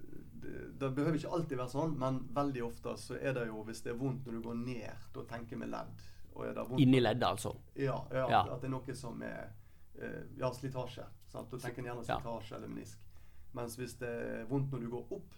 det, 0.80 0.90
behøver 0.96 1.16
ikke 1.18 1.32
alltid 1.38 1.58
være 1.58 1.72
sånn, 1.72 1.94
men 2.00 2.20
veldig 2.36 2.64
ofte 2.68 2.94
så 3.00 3.16
er 3.20 3.34
det 3.38 3.48
jo 3.48 3.64
hvis 3.68 3.82
det 3.86 3.94
er 3.94 4.00
vondt 4.02 4.26
når 4.28 4.34
du 4.38 4.42
går 4.50 4.58
ned, 4.60 5.06
da 5.16 5.24
tenker 5.30 5.58
vi 5.62 5.70
ledd. 5.72 6.04
Og 6.34 6.46
er 6.48 6.54
det 6.58 6.66
vondt 6.70 6.82
Inni 6.82 7.00
leddet, 7.00 7.24
altså. 7.30 7.54
Ja, 7.78 8.00
ja, 8.12 8.26
Ja. 8.30 8.42
at 8.54 8.62
det 8.62 8.68
er 8.70 8.74
noe 8.74 8.96
som 8.98 9.22
er 9.24 9.54
eh, 10.00 10.24
Ja, 10.38 10.50
slitasje. 10.52 11.06
Sant? 11.30 11.50
Da 11.52 11.58
tenker 11.58 11.80
en 11.82 11.86
gjerne 11.92 12.06
Ja. 12.08 12.20
slitasje 12.20 12.56
eller 12.58 12.68
menisk. 12.68 13.00
Mens 13.54 13.76
hvis 13.78 13.96
det 14.02 14.10
er 14.10 14.46
vondt 14.50 14.72
når 14.74 14.80
du 14.82 14.90
går 14.90 15.12
opp, 15.18 15.36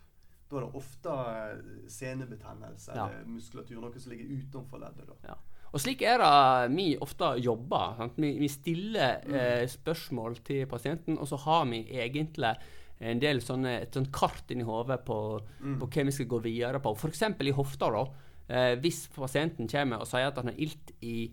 da 0.49 0.57
er 0.57 0.61
det 0.65 0.75
ofte 0.75 1.09
eh, 1.09 1.87
senebetennelse 1.91 2.95
Ja. 2.95 3.07
eller 3.09 3.25
muskulatur. 3.27 3.81
Noe 3.81 3.99
som 3.99 4.11
ligger 4.11 4.25
utenfor 4.39 4.79
leddet. 4.79 5.07
da. 5.21 5.35
Og 5.75 5.81
slik 5.83 6.01
er 6.07 6.21
det 6.23 6.71
vi 6.75 6.85
ofte 7.03 7.33
jobber. 7.43 7.97
Sant? 7.99 8.15
Vi, 8.17 8.29
vi 8.39 8.47
stiller 8.47 9.17
Mm. 9.27 9.33
eh, 9.35 9.65
spørsmål 9.67 10.37
til 10.47 10.65
pasienten, 10.71 11.17
og 11.19 11.27
så 11.27 11.37
har 11.43 11.65
vi 11.67 11.81
egentlig 11.91 12.53
en 13.01 13.19
del 13.19 13.41
sånne, 13.43 13.81
et 13.81 13.91
sånt 13.93 14.09
kart 14.15 14.47
inni 14.55 14.63
hodet 14.63 15.01
på, 15.05 15.17
Mm. 15.59 15.79
på 15.81 15.89
hva 15.91 16.05
vi 16.05 16.11
skal 16.15 16.25
gå 16.31 16.39
videre 16.41 16.79
på. 16.79 16.95
F.eks. 16.95 17.21
i 17.43 17.51
hofta. 17.51 17.91
da. 17.91 18.05
Eh, 18.47 18.75
hvis 18.79 19.07
pasienten 19.11 19.67
kommer 19.67 19.99
og 19.99 20.07
sier 20.07 20.27
at 20.27 20.35
han 20.37 20.47
har 20.47 20.55
ilt 20.57 20.91
i 21.01 21.29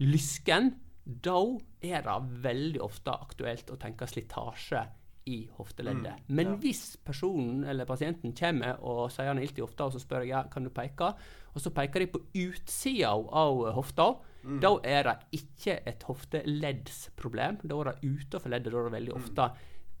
lysken, 0.00 0.74
da 1.06 1.38
er 1.86 2.02
det 2.02 2.42
veldig 2.42 2.80
ofte 2.82 3.12
aktuelt 3.14 3.70
å 3.70 3.78
tenke 3.78 4.06
slitasje 4.10 4.86
i 5.26 5.48
hofteleddet. 5.56 6.20
Mm, 6.28 6.34
Men 6.36 6.46
ja. 6.46 6.56
hvis 6.62 6.96
personen 7.04 7.64
eller 7.64 7.84
pasienten 7.88 8.32
kommer 8.36 8.76
og 8.82 9.10
sier 9.10 9.26
han 9.30 9.38
har 9.38 9.44
ilt 9.46 9.58
i 9.58 9.62
hofta, 9.64 9.86
og 9.88 9.92
så 9.96 10.00
spør 10.02 10.20
jeg 10.22 10.28
ja, 10.34 10.42
kan 10.44 10.62
du 10.64 10.70
peke, 10.70 11.14
og 11.56 11.62
så 11.64 11.70
peker 11.72 12.04
de 12.04 12.06
på 12.12 12.20
utsida 12.46 13.14
av 13.16 13.62
hofta, 13.78 14.10
Mm. 14.46 14.60
da 14.62 14.68
er 14.86 15.02
det 15.08 15.14
ikke 15.40 15.80
et 15.90 16.04
hofteleddsproblem. 16.06 17.56
Da 17.66 17.80
er 17.80 17.88
det 17.88 18.02
utenfor 18.04 18.52
leddet. 18.52 18.70
Da 18.70 18.78
er 18.78 18.84
det 18.90 18.92
veldig 19.00 19.14
Mm. 19.16 19.22
ofte 19.24 19.46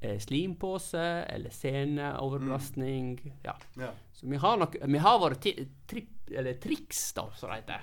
eh, 0.02 0.18
slimpose 0.22 1.24
eller 1.32 1.50
seneoverbelastning. 1.50 3.32
Ja. 3.42 3.56
Ja. 3.76 3.90
Så 4.12 4.26
vi 4.30 4.36
har, 4.36 4.56
nok, 4.60 4.76
vi 4.86 4.98
har 4.98 5.18
våre 5.18 5.34
eller 6.30 6.54
triks, 6.60 7.12
da, 7.16 7.24
som 7.34 7.50
det 7.50 7.56
heter. 7.64 7.80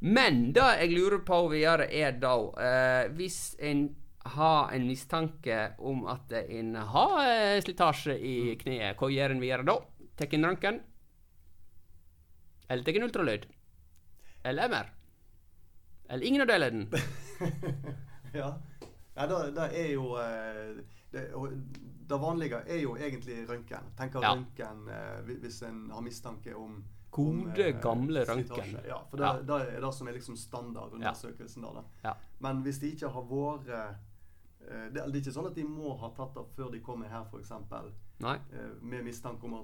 Men 0.00 0.52
det 0.52 0.62
jeg 0.80 0.90
lurer 0.96 1.22
på 1.24 1.38
videre, 1.52 1.86
er 1.92 2.12
da 2.20 2.34
eh, 2.58 3.08
Hvis 3.14 3.56
en 3.60 3.94
har 4.24 4.72
en 4.72 4.86
mistanke 4.88 5.74
om 5.78 6.06
at 6.08 6.32
en 6.32 6.74
har 6.74 7.18
eh, 7.28 7.60
slitasje 7.60 8.16
i 8.18 8.56
kneet, 8.56 8.96
hva 8.96 9.10
gjør 9.12 9.30
en 9.36 9.40
videre 9.40 9.64
da? 9.64 9.78
Tar 10.16 10.32
en 10.32 10.44
røntgen? 10.48 10.80
Eller 12.68 12.84
tar 12.84 12.96
en 12.96 13.02
ultralyd? 13.02 13.46
Eller 14.42 14.68
MR? 14.68 14.94
Eller 16.08 16.26
ingen 16.26 16.40
av 16.40 16.46
delene? 16.46 16.86
ja. 18.32 18.58
ja 19.14 19.26
det, 19.26 19.50
det, 19.50 19.68
er 19.80 19.92
jo 19.92 20.16
eh, 20.20 20.82
det, 21.10 21.24
det, 22.08 22.18
vanlige 22.20 22.60
er 22.66 22.82
jo 22.82 22.96
egentlig 22.96 23.44
røntgen. 23.48 23.92
Tenker 23.96 24.24
ja. 24.24 24.34
røntgen 24.34 24.88
eh, 24.88 25.36
hvis 25.42 25.62
en 25.68 25.86
har 25.92 26.04
mistanke 26.04 26.56
om 26.56 26.82
Gode, 27.14 27.68
om, 27.72 27.80
gamle 27.80 28.24
røntgen. 28.26 28.74
Ja, 28.88 28.98
for 29.10 29.20
det, 29.20 29.28
ja. 29.28 29.42
det, 29.46 29.60
er 29.76 29.84
det 29.84 29.92
som 29.94 30.08
er 30.08 30.16
liksom 30.18 30.36
standardundersøkelsen. 30.36 31.64
Ja. 31.64 31.84
Ja. 32.02 32.16
Men 32.42 32.64
hvis 32.66 32.82
de 32.82 32.90
ikke 32.90 33.12
har 33.14 33.28
vært 33.30 33.70
det, 34.64 35.00
er 35.02 35.16
ikke 35.18 35.32
sånn 35.32 35.46
at 35.50 35.56
de 35.58 35.62
må 35.68 35.92
ha 36.00 36.08
tatt 36.16 36.32
det 36.34 36.42
før 36.56 36.70
de 36.72 36.80
kommer 36.82 37.10
her, 37.12 37.26
f.eks. 37.28 37.52
Med 38.80 39.04
mistanke 39.04 39.46
om, 39.46 39.58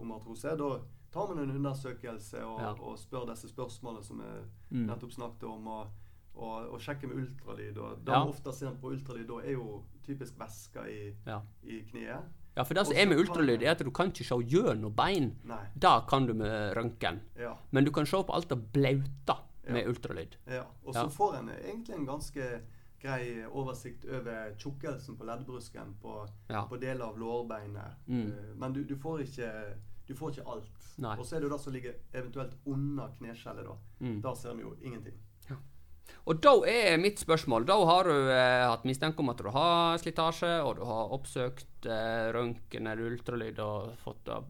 om 0.00 0.14
artrose. 0.16 0.54
Da 0.56 0.70
tar 1.12 1.28
man 1.30 1.44
en 1.44 1.54
undersøkelse 1.56 2.42
og, 2.44 2.58
ja. 2.60 2.72
og 2.80 2.98
spør 2.98 3.28
disse 3.30 3.48
spørsmålene 3.52 4.04
som 4.04 4.20
vi 4.22 4.32
mm. 4.70 4.82
nettopp 4.90 5.12
snakket 5.12 5.48
om. 5.50 5.70
og 5.76 5.94
og, 6.36 6.68
og 6.68 6.80
sjekke 6.84 7.08
med 7.08 7.16
ultralyd. 7.22 7.78
og 7.80 8.00
Det 8.04 8.12
ja. 8.12 8.24
ofte 8.28 8.52
ser 8.52 8.74
på 8.80 8.90
ultralyd, 8.92 9.24
da 9.28 9.38
er 9.40 9.56
jo 9.56 9.78
typisk 10.04 10.36
væske 10.40 10.82
i, 10.92 10.98
ja. 11.26 11.40
i 11.64 11.80
kneet. 11.90 12.34
Ja, 12.56 12.64
for 12.64 12.76
det 12.76 12.86
som 12.88 12.96
er 12.96 13.08
med 13.08 13.20
ultralyd, 13.20 13.62
er 13.62 13.74
at 13.74 13.82
du 13.84 13.90
kan 13.92 14.12
ikke 14.12 14.24
se 14.24 14.38
gjennom 14.48 14.94
bein. 14.96 15.34
Nei. 15.48 15.64
Det 15.74 15.96
kan 16.08 16.28
du 16.28 16.32
med 16.36 16.72
røntgen. 16.76 17.20
Ja. 17.36 17.52
Men 17.70 17.84
du 17.84 17.92
kan 17.92 18.08
se 18.08 18.22
på 18.24 18.36
alt 18.36 18.48
det 18.52 18.60
blaute 18.72 19.36
med 19.66 19.82
ja. 19.82 19.88
ultralyd. 19.88 20.38
Ja, 20.46 20.64
Og 20.84 20.94
så 20.94 21.08
får 21.08 21.36
en 21.40 21.50
egentlig 21.56 21.96
en 21.96 22.08
ganske 22.08 22.48
grei 23.02 23.44
oversikt 23.46 24.06
over 24.08 24.54
tjukkelsen 24.56 25.18
på 25.18 25.26
leddbrusken 25.28 25.94
på, 26.00 26.14
på 26.48 26.78
deler 26.80 27.04
av 27.04 27.18
lårbeinet. 27.20 28.06
Mm. 28.06 28.22
Eh, 28.26 28.54
men 28.56 28.72
du, 28.72 28.84
du, 28.84 28.96
får 28.96 29.26
ikke 29.26 29.50
du 30.06 30.14
får 30.14 30.36
ikke 30.36 30.50
alt. 30.56 30.82
Og 31.18 31.24
så 31.26 31.36
er 31.36 31.42
det 31.42 31.48
jo 31.48 31.54
det 31.54 31.62
som 31.62 31.74
ligger 31.74 31.96
eventuelt 32.12 32.58
under 32.64 33.14
kneskjellet. 33.18 33.66
Da 33.66 34.04
mm. 34.04 34.20
Da 34.24 34.34
ser 34.38 34.54
vi 34.54 34.64
jo 34.64 34.76
ingenting. 34.80 35.16
Ja. 35.50 35.58
Og 36.26 36.40
da 36.42 36.52
er 36.66 36.96
mitt 36.98 37.20
spørsmål 37.22 37.66
Da 37.68 37.76
har 37.86 38.08
du 38.08 38.30
eh, 38.32 38.64
hatt 38.66 38.86
mistanke 38.88 39.22
om 39.22 39.30
at 39.30 39.42
du 39.42 39.50
har 39.54 39.98
slitasje, 40.02 40.52
og 40.62 40.78
du 40.78 40.84
har 40.88 41.12
oppsøkt 41.14 41.86
eh, 41.90 42.30
røntgen 42.34 42.86
eller 42.86 43.12
ultralyd 43.12 43.60
og 43.62 43.94
fått 44.02 44.24
det 44.26 44.40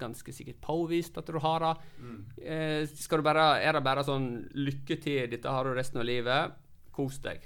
ganske 0.00 0.34
sikkert 0.36 0.60
påvist 0.64 1.16
at 1.20 1.28
du 1.28 1.40
har 1.40 1.64
det. 1.64 1.74
Mm. 2.00 2.20
Eh, 2.40 2.80
skal 3.00 3.20
du 3.20 3.28
bare, 3.28 3.48
er 3.64 3.76
det 3.76 3.84
bare 3.86 4.04
sånn 4.04 4.30
lykke 4.56 5.00
til, 5.00 5.28
dette 5.32 5.52
har 5.52 5.64
du 5.64 5.76
resten 5.76 6.02
av 6.02 6.08
livet, 6.08 6.56
kos 6.94 7.20
deg? 7.24 7.44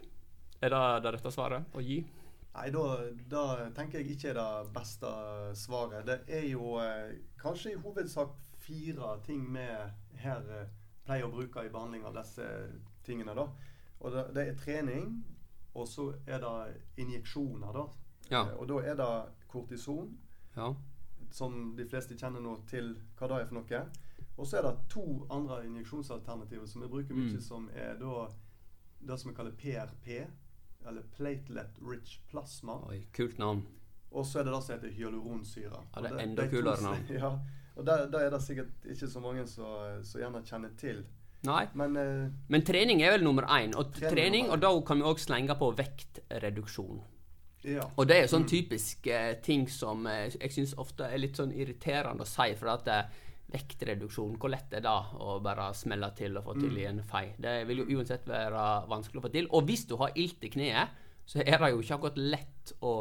Er 0.58 0.74
det 0.74 0.84
det 1.04 1.14
rette 1.14 1.34
svaret 1.34 1.78
å 1.78 1.82
gi? 1.84 2.02
Nei, 2.58 2.70
da, 2.74 2.98
da, 3.30 3.70
tenker 3.70 4.00
jeg 4.00 4.16
ikke 4.16 4.32
er 4.32 4.38
det 4.38 4.70
beste 4.74 5.08
svaret. 5.54 6.06
Det 6.08 6.16
er 6.40 6.46
jo 6.48 6.72
eh, 6.82 7.12
kanskje 7.38 7.70
i 7.70 7.78
hovedsak 7.78 8.32
fire 8.58 9.12
ting 9.22 9.44
vi 9.54 9.66
her 10.18 10.48
eh, 10.56 10.72
pleier 11.06 11.28
å 11.28 11.30
bruke 11.30 11.62
i 11.62 11.70
behandling 11.70 12.02
av 12.08 12.16
disse 12.18 12.48
tingene. 13.06 13.36
da. 13.38 13.44
Og 14.00 14.10
det, 14.14 14.24
det 14.34 14.46
er 14.48 14.58
trening, 14.58 15.12
og 15.74 15.86
så 15.86 16.08
er 16.26 16.42
det 16.42 16.80
injeksjoner. 17.04 17.78
da. 17.78 17.86
Ja. 18.32 18.42
Eh, 18.42 18.56
og 18.58 18.66
da 18.72 18.80
er 18.82 18.98
det 19.04 19.12
kortison, 19.46 20.10
ja. 20.56 20.72
som 21.30 21.76
de 21.78 21.86
fleste 21.86 22.18
kjenner 22.18 22.42
nå 22.42 22.56
til 22.66 22.96
hva 23.20 23.30
det 23.30 23.40
er 23.44 23.48
for 23.52 23.60
noe. 23.60 23.84
Og 24.34 24.50
så 24.50 24.58
er 24.58 24.66
det 24.66 24.74
to 24.90 25.06
andre 25.30 25.62
injeksjonsalternativer 25.70 26.66
som 26.66 26.82
vi 26.82 26.90
bruker 26.90 27.14
mye, 27.14 27.38
mm. 27.38 27.46
som 27.52 27.70
er 27.70 27.94
da 28.02 28.26
det 28.98 29.22
som 29.22 29.30
vi 29.30 29.38
kaller 29.38 29.54
PRP 29.54 30.26
eller 30.88 31.04
platelet 31.16 31.78
rich 31.84 32.18
plasma. 32.30 32.80
Oi, 32.88 33.02
kult 33.16 33.38
navn. 33.38 33.66
Og 34.10 34.26
så 34.26 34.40
er 34.40 34.48
det 34.48 34.54
det 34.54 34.62
som 34.64 34.74
heter 34.74 34.94
hyaluronsyre. 34.96 35.84
Ja, 35.94 36.02
det 36.02 36.10
er 36.10 36.24
enda 36.24 36.42
det, 36.42 36.50
kulere 36.50 36.82
navn. 36.82 37.06
Ja, 37.22 37.32
og 37.78 37.86
det, 37.86 38.22
er 38.24 38.32
det 38.34 38.42
sikkert 38.42 38.88
ikke 38.90 39.08
så 39.10 39.20
mange 39.22 39.44
som 39.46 40.18
gjerne 40.18 40.42
kjenner 40.46 40.72
til. 40.80 41.04
Nei, 41.46 41.68
men, 41.78 41.94
uh, 41.94 42.24
men, 42.50 42.64
trening 42.66 43.02
er 43.04 43.14
vel 43.14 43.22
nummer 43.22 43.46
én. 43.54 43.76
Og 43.78 43.92
trening, 43.94 44.16
trening 44.16 44.50
og 44.50 44.58
da 44.64 44.72
kan 44.86 44.98
vi 44.98 45.06
òg 45.06 45.22
slenge 45.22 45.54
på 45.60 45.70
vektreduksjon. 45.78 46.98
Ja. 47.68 47.84
Og 47.98 48.08
det 48.10 48.16
er 48.22 48.30
sånn 48.30 48.46
mm. 48.46 48.50
typisk 48.50 49.06
uh, 49.12 49.36
ting 49.44 49.68
som 49.70 50.06
uh, 50.08 50.26
jeg 50.32 50.54
syns 50.54 50.74
ofte 50.78 51.06
er 51.06 51.22
litt 51.22 51.38
sånn 51.38 51.54
irriterende 51.54 52.26
å 52.26 52.30
si. 52.30 52.50
For 52.58 52.72
at 52.74 52.90
vektreduksjon, 53.52 54.36
hvor 54.40 54.52
lett 54.52 54.74
er 54.76 54.84
det 54.84 54.96
å 55.24 55.38
bare 55.44 55.70
smelle 55.76 56.10
til 56.16 56.36
og 56.36 56.50
få 56.50 56.56
til 56.58 56.72
mm. 56.72 56.80
i 56.80 56.88
en 56.90 57.04
fei? 57.06 57.24
Det 57.40 57.54
vil 57.68 57.82
jo 57.82 57.98
uansett 57.98 58.28
være 58.28 58.64
vanskelig 58.90 59.22
å 59.22 59.24
få 59.24 59.32
til. 59.32 59.48
Og 59.56 59.64
hvis 59.68 59.86
du 59.88 59.96
har 60.00 60.12
ilt 60.20 60.44
i 60.44 60.52
kneet, 60.52 61.00
så 61.28 61.40
er 61.44 61.56
det 61.60 61.72
jo 61.72 61.80
ikke 61.82 61.96
akkurat 61.98 62.20
lett 62.20 62.74
å 62.84 62.92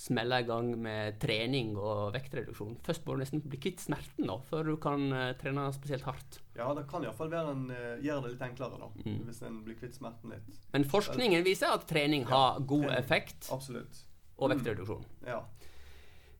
smelle 0.00 0.38
i 0.40 0.46
gang 0.48 0.70
med 0.80 1.18
trening 1.20 1.74
og 1.76 2.14
vektreduksjon. 2.14 2.78
Først 2.84 3.04
må 3.04 3.14
du 3.14 3.22
nesten 3.22 3.42
bli 3.44 3.58
kvitt 3.60 3.82
smerten 3.84 4.30
da, 4.30 4.38
før 4.48 4.70
du 4.72 4.74
kan 4.80 5.02
uh, 5.12 5.24
trene 5.40 5.66
spesielt 5.76 6.06
hardt. 6.08 6.40
Ja, 6.56 6.70
det 6.76 6.86
kan 6.88 7.04
iallfall 7.04 7.32
uh, 7.34 7.50
eh, 7.74 7.98
gjøre 8.04 8.24
det 8.24 8.34
litt 8.34 8.44
enklere, 8.46 8.80
da, 8.80 8.88
mm. 9.04 9.18
hvis 9.28 9.42
en 9.48 9.58
blir 9.66 9.76
kvitt 9.80 9.96
smerten 9.98 10.32
litt. 10.32 10.62
Men 10.72 10.86
forskningen 10.88 11.44
viser 11.44 11.74
at 11.74 11.84
trening 11.90 12.24
ja, 12.24 12.32
har 12.32 12.62
god 12.62 12.86
trening. 12.88 12.96
effekt. 13.02 13.50
Absolutt. 13.52 14.04
Og 14.40 14.54
vektreduksjon. 14.54 15.04
Mm. 15.20 15.28
Ja. 15.34 15.42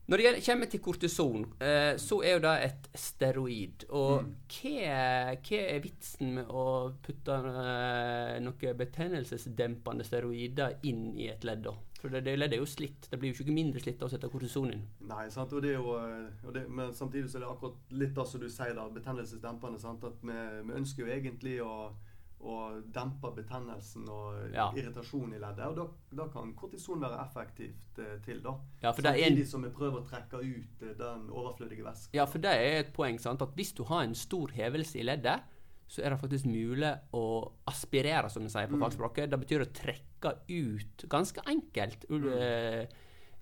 Når 0.09 0.17
det 0.17 0.41
kommer 0.45 0.65
til 0.67 0.81
kortison, 0.83 1.45
eh, 1.61 1.93
så 2.01 2.17
er 2.25 2.33
jo 2.35 2.41
det 2.43 2.55
et 2.65 2.89
steroid. 2.97 3.85
Og 3.89 4.25
mm. 4.25 4.33
hva, 4.55 4.97
hva, 5.37 5.61
er 5.61 5.83
vitsen 5.83 6.33
med 6.39 6.49
å 6.49 6.65
putte 7.05 7.37
noe 7.45 8.41
noen 8.41 8.81
betennelsesdempende 8.81 10.07
steroider 10.07 10.81
inn 10.89 11.11
i 11.15 11.29
et 11.31 11.45
ledd? 11.47 11.63
da? 11.69 11.75
For 12.01 12.09
det, 12.09 12.23
det 12.25 12.33
leddet 12.39 12.57
er 12.57 12.63
jo 12.63 12.69
slitt. 12.69 13.05
Det 13.11 13.19
blir 13.21 13.29
jo 13.29 13.43
ikke 13.43 13.53
mindre 13.53 13.81
slitt 13.83 14.01
av 14.01 14.09
å 14.09 14.11
sette 14.15 14.29
kortison 14.33 14.71
inn. 14.73 14.87
Nei, 15.05 15.27
sant? 15.33 15.53
Og 15.53 15.61
det 15.61 15.75
er 15.75 15.77
jo, 15.77 15.97
eh, 16.01 16.47
det, 16.55 16.65
men 16.67 16.95
samtidig 16.97 17.29
så 17.29 17.37
er 17.37 17.45
det 17.45 17.51
akkurat 17.51 17.93
litt 18.01 18.15
det 18.17 18.25
som 18.31 18.41
du 18.41 18.49
sier, 18.49 18.73
da, 18.77 18.87
betennelsesdempende. 18.95 19.81
sant? 19.81 20.07
At 20.09 20.23
vi, 20.25 20.39
vi 20.65 20.79
ønsker 20.81 21.05
jo 21.05 21.13
egentlig 21.13 21.59
å 21.61 21.75
og 22.41 22.81
demper 22.93 23.35
betennelsen 23.35 24.07
og 24.09 24.53
ja. 24.55 24.67
irritasjon 24.77 25.35
i 25.35 25.39
leddet. 25.41 25.67
Og 25.67 25.77
da, 25.77 25.85
da, 26.23 26.27
kan 26.33 26.53
kortison 26.57 27.01
være 27.03 27.19
effektivt 27.21 28.01
eh, 28.01 28.17
til. 28.25 28.41
da. 28.43 28.55
Ja, 28.81 28.93
Samtidig 28.97 29.43
en... 29.43 29.49
som 29.53 29.65
vi 29.65 29.71
prøver 29.75 30.01
å 30.01 30.07
trekke 30.07 30.41
ut 30.41 30.85
eh, 30.85 30.95
den 30.97 31.27
overflødige 31.29 31.85
væsken. 31.85 32.17
Ja, 32.17 32.25
for 32.29 32.43
det 32.43 32.53
er 32.57 32.79
et 32.81 32.93
poeng. 32.95 33.19
sant? 33.21 33.43
At 33.45 33.53
Hvis 33.57 33.75
du 33.77 33.83
har 33.91 34.05
en 34.07 34.17
stor 34.17 34.53
hevelse 34.57 34.99
i 35.01 35.05
leddet, 35.05 35.45
så 35.91 36.05
er 36.05 36.13
det 36.13 36.21
faktisk 36.21 36.47
mulig 36.47 36.91
å 37.19 37.25
aspirere, 37.67 38.29
som 38.31 38.45
vi 38.45 38.51
sier 38.53 38.69
på 38.71 38.77
mm. 38.79 38.83
fagspråket. 38.85 39.31
Det 39.31 39.39
betyr 39.41 39.65
å 39.65 39.71
trekke 39.75 40.35
ut, 40.47 41.05
ganske 41.11 41.43
enkelt, 41.51 42.05
mm. 42.07 42.29
Eh, 42.37 43.01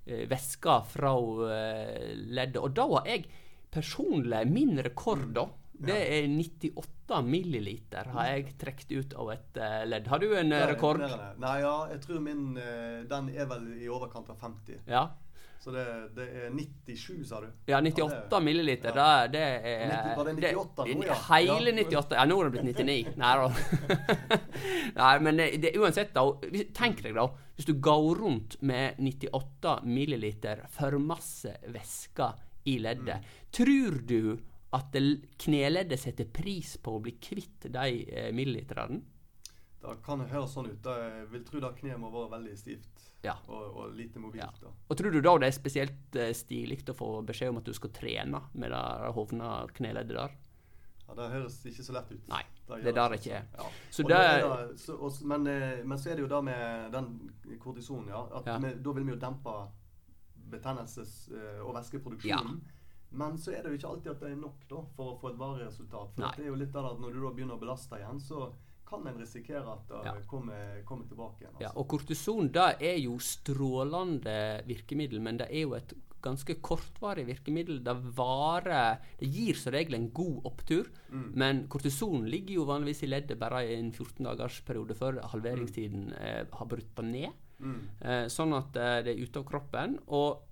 eh, 0.09 0.23
væska 0.31 0.79
fra 0.89 1.13
eh, 1.53 2.15
leddet. 2.17 2.57
Og 2.63 2.73
da 2.73 2.87
har 2.95 3.11
jeg 3.11 3.27
personlig 3.69 4.41
min 4.49 4.81
rekord, 4.81 5.27
da. 5.37 5.45
Det 5.79 5.95
er 5.95 6.27
98 6.27 7.21
milliliter 7.25 8.09
har 8.13 8.27
jeg 8.33 8.57
trukket 8.59 8.91
ut 8.91 9.15
av 9.23 9.31
et 9.33 9.59
uh, 9.61 9.79
ledd. 9.87 10.09
Har 10.11 10.19
du 10.19 10.27
en 10.35 10.51
uh, 10.51 10.65
rekord? 10.69 11.01
Nei, 11.39 11.55
ja, 11.63 11.73
jeg 11.93 12.03
tror 12.03 12.21
min 12.23 12.43
uh, 12.59 13.07
Den 13.09 13.31
er 13.31 13.47
vel 13.49 13.65
i 13.79 13.87
overkant 13.87 14.29
av 14.33 14.37
50. 14.43 14.83
Ja. 14.89 15.07
Så 15.59 15.73
det, 15.75 15.85
det 16.15 16.25
er 16.39 16.51
97, 16.55 17.25
sa 17.27 17.41
du? 17.43 17.47
Ja, 17.67 17.81
98 17.81 18.15
ja, 18.15 18.21
det, 18.31 18.39
milliliter. 18.45 18.89
Ja. 18.89 18.95
Da, 18.95 19.27
det 19.27 19.41
er 19.43 19.89
90, 19.91 20.13
Var 20.17 20.27
det 20.29 20.35
98 20.37 20.85
det, 20.85 20.95
nå, 20.95 21.07
ja? 21.09 21.17
Hele 21.29 21.73
98. 21.75 22.15
Ja, 22.15 22.25
nå 22.29 22.37
er 22.39 22.47
det 22.47 22.53
blitt 22.53 22.79
99. 22.79 23.09
Nei 23.23 23.33
da. 23.41 23.49
Nei, 25.01 25.13
men 25.27 25.41
det, 25.59 25.73
uansett, 25.75 26.13
da. 26.15 26.23
Tenk 26.79 27.03
deg, 27.03 27.17
da. 27.19 27.27
Hvis 27.59 27.67
du 27.67 27.73
går 27.75 28.21
rundt 28.21 28.55
med 28.63 29.01
98 29.03 29.81
milliliter 29.83 30.63
for 30.71 30.95
masse 31.03 31.57
væske 31.67 32.29
i 32.71 32.77
leddet, 32.79 33.19
mm. 33.19 33.43
tror 33.59 33.99
du 34.07 34.21
at 34.75 34.97
kneleddet 35.41 35.99
setter 35.99 36.27
pris 36.29 36.75
på 36.77 36.97
å 36.97 37.01
bli 37.01 37.15
kvitt 37.21 37.69
de 37.73 38.03
eh, 38.05 38.29
milliliterne? 38.35 39.01
Det 39.79 39.95
kan 40.03 40.21
høres 40.27 40.51
sånn 40.53 40.67
ut. 40.69 40.85
Jeg 40.85 41.29
vil 41.31 41.45
tro 41.47 41.61
at 41.63 41.77
kneet 41.79 41.99
må 42.01 42.11
være 42.11 42.33
veldig 42.33 42.57
stivt 42.59 43.05
ja. 43.23 43.37
og, 43.47 43.63
og, 43.69 43.95
lite 43.95 44.19
mobilt. 44.19 44.61
Ja. 44.61 44.73
Og 44.87 44.99
Tror 44.99 45.15
du 45.15 45.21
da 45.23 45.35
det 45.39 45.49
er 45.49 45.55
spesielt 45.55 46.19
eh, 46.19 46.33
stilig 46.35 46.81
å 46.91 46.97
få 46.97 47.09
beskjed 47.25 47.53
om 47.53 47.61
at 47.61 47.69
du 47.69 47.73
skal 47.77 47.93
trene 47.95 48.43
med 48.53 48.75
det 48.75 49.13
hovna 49.15 49.53
kneleddet 49.77 50.17
der? 50.19 50.35
Ja, 51.07 51.15
Det 51.17 51.29
høres 51.33 51.57
ikke 51.65 51.85
så 51.87 51.95
lett 51.95 52.11
ut. 52.11 52.25
Nei, 52.29 52.43
det, 52.67 52.81
det 52.83 52.91
er 52.91 52.97
der 52.99 53.13
det 53.13 53.21
ikke 53.21 53.37
er. 53.39 53.47
Ja. 53.55 53.69
Så 53.89 54.05
det, 54.05 54.19
det, 54.19 54.79
så, 54.83 54.97
og, 54.99 55.21
men, 55.31 55.47
eh, 55.49 55.79
men, 55.81 55.97
så 55.97 56.11
er 56.11 56.19
det 56.19 56.27
jo 56.27 56.31
det 56.35 56.41
med 56.51 56.91
den 56.93 57.13
kortisonen, 57.63 58.11
ja. 58.13 58.25
Vi, 58.59 58.75
da 58.83 58.97
vil 58.99 59.07
vi 59.07 59.15
jo 59.15 59.21
dempe 59.23 59.55
betennelses- 60.51 61.31
eh, 61.33 61.63
og 61.63 61.73
væskeproduksjonen. 61.79 62.59
Ja. 62.59 62.75
Men 63.09 63.37
så 63.41 63.53
er 63.55 63.63
det 63.63 63.71
jo 63.71 63.79
ikke 63.79 63.91
alltid 63.93 64.11
at 64.11 64.23
det 64.23 64.31
er 64.31 64.41
nok 64.41 64.65
da, 64.69 64.81
for 64.95 65.13
å 65.13 65.19
få 65.21 65.31
et 65.31 65.39
varig 65.39 65.65
resultat. 65.65 66.11
For 66.15 66.37
det 66.37 66.45
er 66.45 66.51
jo 66.51 66.57
litt 66.59 66.75
av 66.75 66.85
det 66.85 66.91
at 66.95 66.99
Når 67.05 67.15
du 67.15 67.21
da 67.23 67.31
begynner 67.37 67.57
å 67.57 67.63
belaste 67.63 67.97
igjen, 67.97 68.19
så 68.21 68.49
kan 68.89 69.05
en 69.05 69.19
risikere 69.21 69.69
at 69.69 69.89
det 69.89 70.03
ja. 70.07 70.13
kommer, 70.29 70.81
kommer, 70.85 71.05
tilbake 71.09 71.43
igjen. 71.43 71.55
Altså. 71.55 71.65
Ja, 71.67 71.73
og 71.77 71.87
Kortison 71.91 72.49
det 72.53 72.69
er 72.89 72.97
jo 72.97 73.17
strålende 73.21 74.37
virkemiddel, 74.69 75.21
men 75.21 75.41
det 75.41 75.49
er 75.51 75.67
jo 75.67 75.75
et 75.77 75.93
ganske 76.23 76.55
kortvarig 76.65 77.23
virkemiddel. 77.29 77.79
Det 77.83 77.95
varer 78.17 78.97
Det 79.19 79.29
gir 79.29 79.55
som 79.55 79.73
regel 79.73 79.95
en 79.95 80.09
god 80.11 80.49
opptur, 80.49 80.89
mm. 81.09 81.29
men 81.39 81.67
kortison 81.71 82.25
ligger 82.27 82.59
jo 82.59 82.67
vanligvis 82.69 83.05
i 83.05 83.11
leddet 83.11 83.39
bare 83.39 83.63
i 83.67 83.77
en 83.77 83.93
14 83.93 84.25
dagers 84.25 84.59
periode 84.67 84.97
før 84.99 85.21
halveringstiden 85.31 86.09
mm. 86.09 86.17
eh, 86.19 86.41
har 86.51 86.69
brutt 86.69 87.03
ned. 87.05 87.31
Mm. 87.59 87.79
Eh, 87.99 88.25
sånn 88.31 88.55
at 88.55 88.75
eh, 88.79 88.99
det 89.05 89.13
er 89.13 89.23
ute 89.23 89.41
av 89.41 89.47
kroppen. 89.47 89.97
Og 90.07 90.48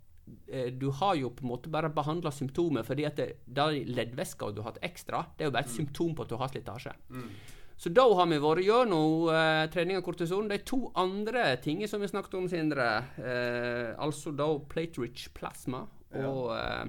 du 0.79 0.89
har 0.95 1.15
jo 1.19 1.29
på 1.35 1.43
en 1.43 1.49
måte 1.51 1.71
bare 1.71 1.89
behandla 1.91 2.31
symptomer, 2.31 2.83
fordi 2.87 3.05
at 3.07 3.17
det, 3.19 3.27
det 3.45 3.65
leddvæska 3.87 4.49
du 4.55 4.61
har 4.61 4.73
hatt 4.73 4.83
ekstra, 4.85 5.25
det 5.35 5.45
er 5.45 5.49
jo 5.49 5.55
bare 5.55 5.67
et 5.67 5.71
mm. 5.71 5.77
symptom 5.77 6.15
på 6.15 6.25
at 6.25 6.31
du 6.31 6.37
har 6.39 6.51
slitasje. 6.51 6.93
Mm. 7.11 7.29
Så 7.77 7.91
da 7.93 8.07
har 8.17 8.25
vi 8.25 8.39
vært 8.41 8.65
gjennom 8.65 9.27
eh, 9.29 9.63
trening 9.69 9.99
av 9.99 10.05
kortison. 10.07 10.47
De 10.49 10.57
to 10.65 10.79
andre 10.97 11.51
tingene 11.61 11.89
som 11.89 12.01
vi 12.01 12.09
snakket 12.09 12.39
om, 12.39 12.47
Sindre, 12.49 12.87
eh, 13.21 13.91
altså 14.01 14.33
da 14.33 14.47
plate-rich 14.71 15.27
plasma 15.37 15.83
og 16.17 16.55
uh, 16.55 16.87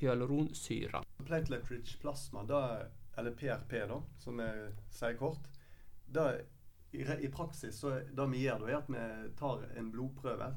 hyaluronsyre. 0.00 1.04
Platelet-rich 1.28 1.98
plasma, 2.02 2.42
da, 2.48 2.62
eller 3.20 3.36
PRP, 3.38 3.76
da, 3.90 4.00
som 4.18 4.40
jeg 4.42 4.72
sier 4.90 5.18
kort, 5.20 5.46
da, 6.10 6.32
i, 6.94 7.02
i, 7.04 7.30
praksis 7.30 7.78
så 7.78 7.98
det 8.08 8.26
vi 8.32 8.44
gjør, 8.46 8.64
da, 8.64 8.72
er 8.72 8.80
at 8.80 8.90
vi 8.90 9.34
tar 9.38 9.62
en 9.78 9.90
blodprøve 9.92 10.50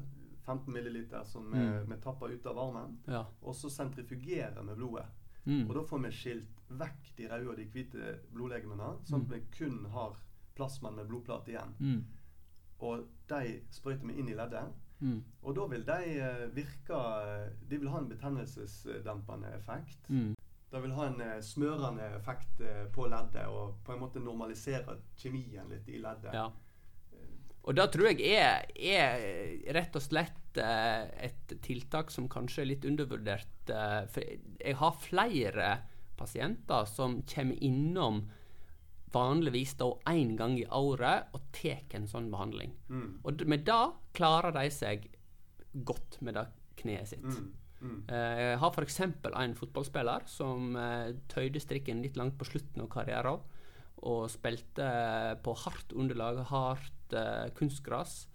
15 0.48 0.74
ml 0.74 0.98
som 1.28 1.50
vi, 1.52 1.60
mm. 1.60 1.90
vi 1.90 2.00
tapper 2.02 2.32
ut 2.32 2.46
av 2.46 2.58
armen. 2.58 2.98
Ja. 3.06 3.26
Og 3.40 3.56
så 3.56 3.70
sentrifugerer 3.70 4.62
vi 4.62 4.76
blodet. 4.78 5.06
Mm. 5.44 5.68
Og 5.68 5.74
da 5.76 5.84
får 5.88 6.02
vi 6.04 6.12
skilt 6.12 6.64
vekk 6.80 7.12
de 7.16 7.28
røde 7.30 7.52
og 7.52 7.60
de 7.60 7.68
hvite 7.72 8.14
blodlegemene, 8.34 8.90
sånn 9.08 9.24
at 9.24 9.30
mm. 9.30 9.34
vi 9.34 9.40
kun 9.56 9.78
har 9.94 10.18
plasmaen 10.58 10.98
med 10.98 11.08
blodplate 11.08 11.54
igjen. 11.54 11.72
Mm. 11.80 12.02
Og 12.88 13.06
de 13.30 13.54
sprøyter 13.74 14.10
vi 14.10 14.18
inn 14.20 14.28
i 14.28 14.36
leddet. 14.36 14.74
Mm. 15.00 15.22
Og 15.46 15.56
da 15.56 15.64
vil 15.70 15.84
de 15.86 15.98
uh, 16.18 16.40
virke 16.50 16.96
De 17.70 17.76
vil 17.78 17.90
ha 17.92 18.00
en 18.02 18.08
betennelsesdempende 18.10 19.52
effekt. 19.54 20.08
Mm. 20.10 20.32
De 20.72 20.80
vil 20.82 20.94
ha 20.96 21.06
en 21.06 21.20
uh, 21.22 21.36
smørende 21.44 22.08
effekt 22.18 22.64
på 22.94 23.06
leddet 23.08 23.46
og 23.46 23.78
på 23.86 23.94
en 23.94 24.02
måte 24.02 24.22
normalisere 24.22 24.98
kjemien 25.16 25.70
litt 25.70 25.88
i 25.88 26.02
leddet. 26.02 26.34
Ja. 26.34 26.48
Og 27.66 27.76
det 27.76 27.88
tror 27.92 28.10
jeg 28.10 28.22
er, 28.38 28.64
er 28.78 29.72
rett 29.76 29.96
og 29.98 30.04
slett 30.04 30.58
et 30.58 31.52
tiltak 31.62 32.10
som 32.10 32.28
kanskje 32.30 32.62
er 32.62 32.70
litt 32.70 32.86
undervurdert. 32.88 33.70
for 34.10 34.24
jeg 34.24 34.76
har 34.80 35.00
flere 35.02 35.68
pasienter 36.18 36.88
som 36.90 37.20
kommer 37.28 37.60
innom 37.62 38.22
vanligvis 39.12 39.76
da 39.80 39.88
én 40.10 40.34
gang 40.36 40.58
i 40.58 40.66
året 40.66 41.32
og 41.36 41.46
tar 41.56 41.84
en 41.96 42.08
sånn 42.10 42.28
behandling. 42.32 42.74
Mm. 42.88 43.20
Og 43.24 43.46
med 43.48 43.64
det 43.68 43.84
klarer 44.16 44.54
de 44.56 44.66
seg 44.72 45.08
godt 45.72 46.18
med 46.24 46.36
det 46.38 46.46
kneet 46.82 47.12
sitt. 47.12 47.24
Mm. 47.24 47.48
Mm. 47.78 47.98
Uh, 48.10 48.34
jeg 48.42 48.58
har 48.58 48.74
f.eks. 48.74 49.00
en 49.00 49.56
fotballspiller 49.58 50.26
som 50.30 50.74
uh, 50.76 51.14
tøyde 51.30 51.62
strikken 51.62 52.02
litt 52.02 52.18
langt 52.18 52.36
på 52.38 52.48
slutten 52.48 52.84
av 52.84 52.90
karrieren. 52.92 53.44
Og 54.08 54.28
spilte 54.30 54.88
på 55.42 55.54
hardt 55.64 55.94
underlag, 55.96 56.44
hardt 56.52 56.97
uh, 57.14 57.48
kunstgras. 57.56 58.26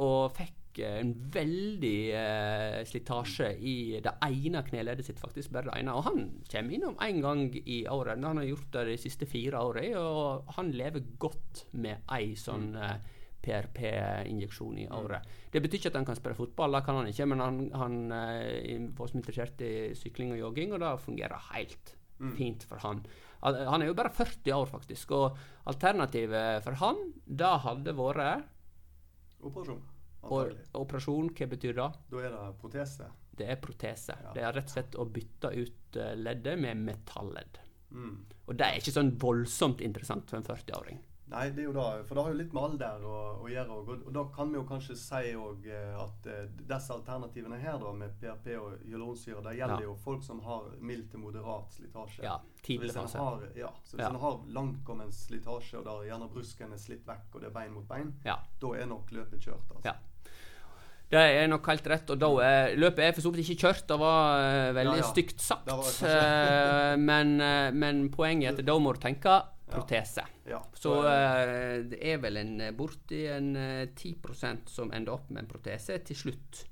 og 0.00 0.32
fikk 0.32 0.58
en 0.86 1.12
veldig 1.32 1.98
eh, 2.16 2.78
slitasje 2.86 3.50
i 3.58 3.76
det 4.02 4.14
ene 4.24 4.62
kneleddet 4.66 5.08
sitt, 5.08 5.20
faktisk 5.20 5.52
bare 5.54 5.70
det 5.70 5.76
ene. 5.80 5.94
Og 5.96 6.06
han 6.06 6.24
kommer 6.50 6.74
innom 6.74 6.98
én 7.04 7.20
gang 7.24 7.44
i 7.58 7.82
året. 7.90 8.22
Han 8.22 8.40
har 8.40 8.48
gjort 8.48 8.72
det 8.76 8.84
de 8.92 8.96
siste 9.00 9.28
fire 9.28 9.60
årene, 9.60 9.98
og 10.00 10.50
han 10.58 10.72
lever 10.76 11.06
godt 11.18 11.66
med 11.72 12.04
ei 12.14 12.34
sånn 12.38 12.70
mm. 12.74 12.82
eh, 12.84 13.14
PRP-injeksjon 13.48 14.80
i 14.82 14.88
året. 14.92 15.28
Det 15.52 15.62
betyr 15.64 15.80
ikke 15.80 15.92
at 15.94 16.00
han 16.00 16.08
kan 16.08 16.18
spille 16.18 16.38
fotball, 16.38 16.74
det 16.74 16.84
kan 16.86 17.00
han 17.00 17.12
ikke, 17.12 17.28
men 17.30 17.44
han, 17.44 17.62
han 17.78 18.00
eh, 18.14 18.74
er 18.74 19.14
interessert 19.14 19.62
i 19.64 19.72
sykling 19.98 20.34
og 20.36 20.42
jogging, 20.44 20.74
og 20.74 20.84
det 20.84 20.98
fungerer 21.04 21.50
helt 21.52 21.94
mm. 22.18 22.34
fint 22.36 22.68
for 22.68 22.82
han. 22.84 23.02
Han 23.42 23.82
er 23.82 23.86
jo 23.86 23.96
bare 23.98 24.10
40 24.14 24.54
år, 24.56 24.66
faktisk, 24.70 25.12
og 25.14 25.38
alternativet 25.70 26.64
for 26.64 26.78
han, 26.80 26.98
det 27.24 27.52
hadde 27.64 27.94
vært 27.94 28.48
Operasjon. 29.38 29.82
Og 30.28 30.54
operasjon, 30.74 31.30
hva 31.30 31.46
betyr 31.46 31.76
det? 31.78 31.88
Da 32.10 32.22
er 32.26 32.32
det 32.34 32.46
protese. 32.58 33.06
Det 33.38 33.46
er 33.46 33.60
protese. 33.62 34.16
Ja. 34.18 34.32
Det 34.34 34.42
er 34.42 34.56
rett 34.56 34.70
og 34.70 34.74
slett 34.74 34.96
å 34.98 35.06
bytte 35.14 35.52
ut 35.54 35.98
eh, 36.00 36.16
leddet 36.18 36.58
med 36.58 36.82
metalledd. 36.88 37.60
Mm. 37.94 38.16
Og 38.48 38.58
det 38.58 38.66
er 38.66 38.80
ikke 38.80 38.96
sånn 38.96 39.12
voldsomt 39.20 39.84
interessant 39.84 40.26
for 40.28 40.40
en 40.40 40.48
40-åring. 40.48 40.98
Nei, 41.28 41.50
det 41.52 41.60
er 41.60 41.66
jo 41.66 41.74
da, 41.76 41.86
for 42.08 42.16
det 42.16 42.22
har 42.24 42.32
jo 42.32 42.38
litt 42.38 42.54
med 42.56 42.64
alder 42.64 43.02
å, 43.04 43.16
å 43.42 43.48
gjøre. 43.52 43.76
Og, 43.76 43.90
og, 43.98 44.08
da 44.16 44.24
kan 44.32 44.48
vi 44.52 44.56
jo 44.56 44.64
kanskje 44.68 44.96
si 44.96 45.34
òg 45.36 45.66
eh, 45.68 45.94
at 46.00 46.28
uh, 46.30 46.38
disse 46.56 46.94
alternativene 46.94 47.58
her 47.60 47.76
da, 47.82 47.92
med 47.96 48.14
PRP 48.20 48.48
og 48.56 48.78
hyaluronsyre, 48.86 49.42
det 49.44 49.56
gjelder 49.58 49.84
ja. 49.84 49.90
jo 49.90 49.96
folk 50.04 50.24
som 50.24 50.40
har 50.46 50.70
mild 50.80 51.10
til 51.12 51.22
moderat 51.26 51.76
slitasje. 51.76 52.24
Ja, 52.24 52.38
tidlig 52.64 52.94
fase. 52.96 53.24
Ja, 53.58 53.72
så 53.84 53.98
hvis 53.98 54.06
ja. 54.06 54.12
en 54.12 54.22
har 54.24 54.38
langtkommen 54.56 55.12
slitasje, 55.12 55.82
og 55.82 55.88
der 55.90 56.08
gjerne 56.08 56.30
brusken 56.32 56.72
er 56.72 56.80
slitt 56.80 57.04
vekk, 57.08 57.28
og 57.34 57.44
det 57.44 57.50
er 57.50 57.56
bein 57.60 57.74
mot 57.76 57.88
bein, 57.90 58.14
ja. 58.24 58.38
da 58.62 58.72
er 58.78 58.88
nok 58.88 59.12
løpet 59.18 59.50
kjørt. 59.50 59.74
altså. 59.76 59.90
Ja. 59.90 59.98
Det 61.08 61.20
er 61.40 61.46
nok 61.48 61.68
helt 61.70 61.86
rett. 61.88 62.10
og 62.12 62.18
da 62.20 62.28
er, 62.44 62.74
Løpet 62.76 63.04
er 63.04 63.14
for 63.16 63.24
så 63.24 63.30
vidt 63.32 63.48
ikke 63.48 63.68
kjørt. 63.68 63.86
Det 63.88 63.96
var 64.00 64.42
uh, 64.44 64.74
veldig 64.76 64.98
ja, 64.98 65.04
ja. 65.04 65.12
stygt 65.12 65.40
sagt. 65.40 65.70
Men, 67.08 67.38
uh, 67.40 67.68
men, 67.72 68.02
poenget 68.12 68.50
er 68.50 68.58
at 68.58 68.66
da 68.68 68.76
må 68.80 68.92
du 68.92 69.00
tenke 69.00 69.38
protese. 69.72 70.24
Ja. 70.24 70.37
Så 70.78 70.94
det 71.02 72.00
er 72.00 72.20
vel 72.22 72.40
en 72.40 72.54
borti 72.76 73.24
en 73.32 73.52
10% 73.56 74.70
som 74.72 74.92
ender 74.94 75.14
opp 75.14 75.30
med 75.30 75.44
en 75.44 75.50
protese 75.50 75.98
til 76.06 76.18
slutt. 76.24 76.62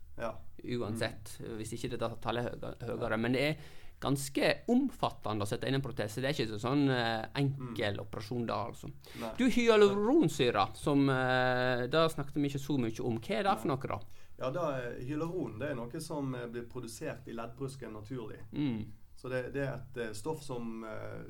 Uansett. 0.66 1.36
Mm. 1.40 1.56
Hvis 1.60 1.74
ikke 1.76 1.92
det 1.92 2.00
da 2.00 2.12
tallet 2.22 2.48
er 2.56 2.88
høyere. 2.88 3.18
Men 3.20 3.36
det 3.36 3.44
er 3.50 3.66
ganske 4.00 4.50
omfattende 4.72 5.44
å 5.44 5.48
sette 5.48 5.68
inn 5.68 5.78
en 5.78 5.84
protese. 5.84 6.20
Det 6.20 6.30
er 6.30 6.36
ikke 6.36 6.60
sånn 6.60 6.84
enkel 6.88 7.96
mm. 7.96 8.02
operasjon 8.02 8.44
da, 8.48 8.58
altså. 8.70 8.90
Nei. 9.22 9.32
Du, 9.38 9.46
hyaluronsyre, 9.52 10.66
som 10.76 11.08
uh, 11.08 11.86
da 11.92 12.04
snakket 12.12 12.36
vi 12.40 12.50
ikke 12.50 12.62
så 12.62 12.76
mye 12.80 13.06
om. 13.06 13.20
Hva 13.20 13.40
er 13.40 13.48
det 13.48 13.56
for 13.62 13.72
noe, 13.72 13.92
da? 13.94 14.00
Ja, 14.36 14.50
da, 14.50 14.66
Hyaluron 15.00 15.58
det 15.60 15.70
er 15.70 15.76
noe 15.78 16.00
som 16.02 16.34
eh, 16.36 16.48
blir 16.52 16.66
produsert 16.68 17.28
i 17.28 17.34
leddbrusken 17.36 17.94
naturlig. 17.96 18.42
Mm. 18.52 18.82
Så 19.16 19.30
det, 19.32 19.46
det, 19.54 19.64
er 19.64 19.78
et 19.78 20.00
uh, 20.02 20.12
stoff 20.16 20.42
som 20.44 20.84
uh, 20.84 21.22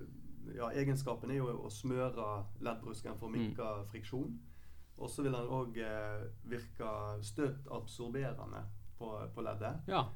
ja, 0.55 0.71
Egenskapen 0.79 1.33
er 1.33 1.41
jo 1.41 1.49
å 1.67 1.71
smøre 1.73 2.27
leddbrusken 2.65 3.17
for 3.19 3.29
å 3.29 3.33
mm. 3.33 3.39
minke 3.39 3.65
mm. 3.65 3.89
friksjon. 3.93 4.37
Og 4.97 5.11
så 5.13 5.25
vil 5.25 5.35
den 5.37 5.51
òg 5.53 5.77
eh, 5.83 6.23
virke 6.49 6.93
støtabsorberende 7.27 8.63
på, 8.97 9.11
på 9.35 9.45
leddet. 9.45 9.91
Ja. 9.91 10.07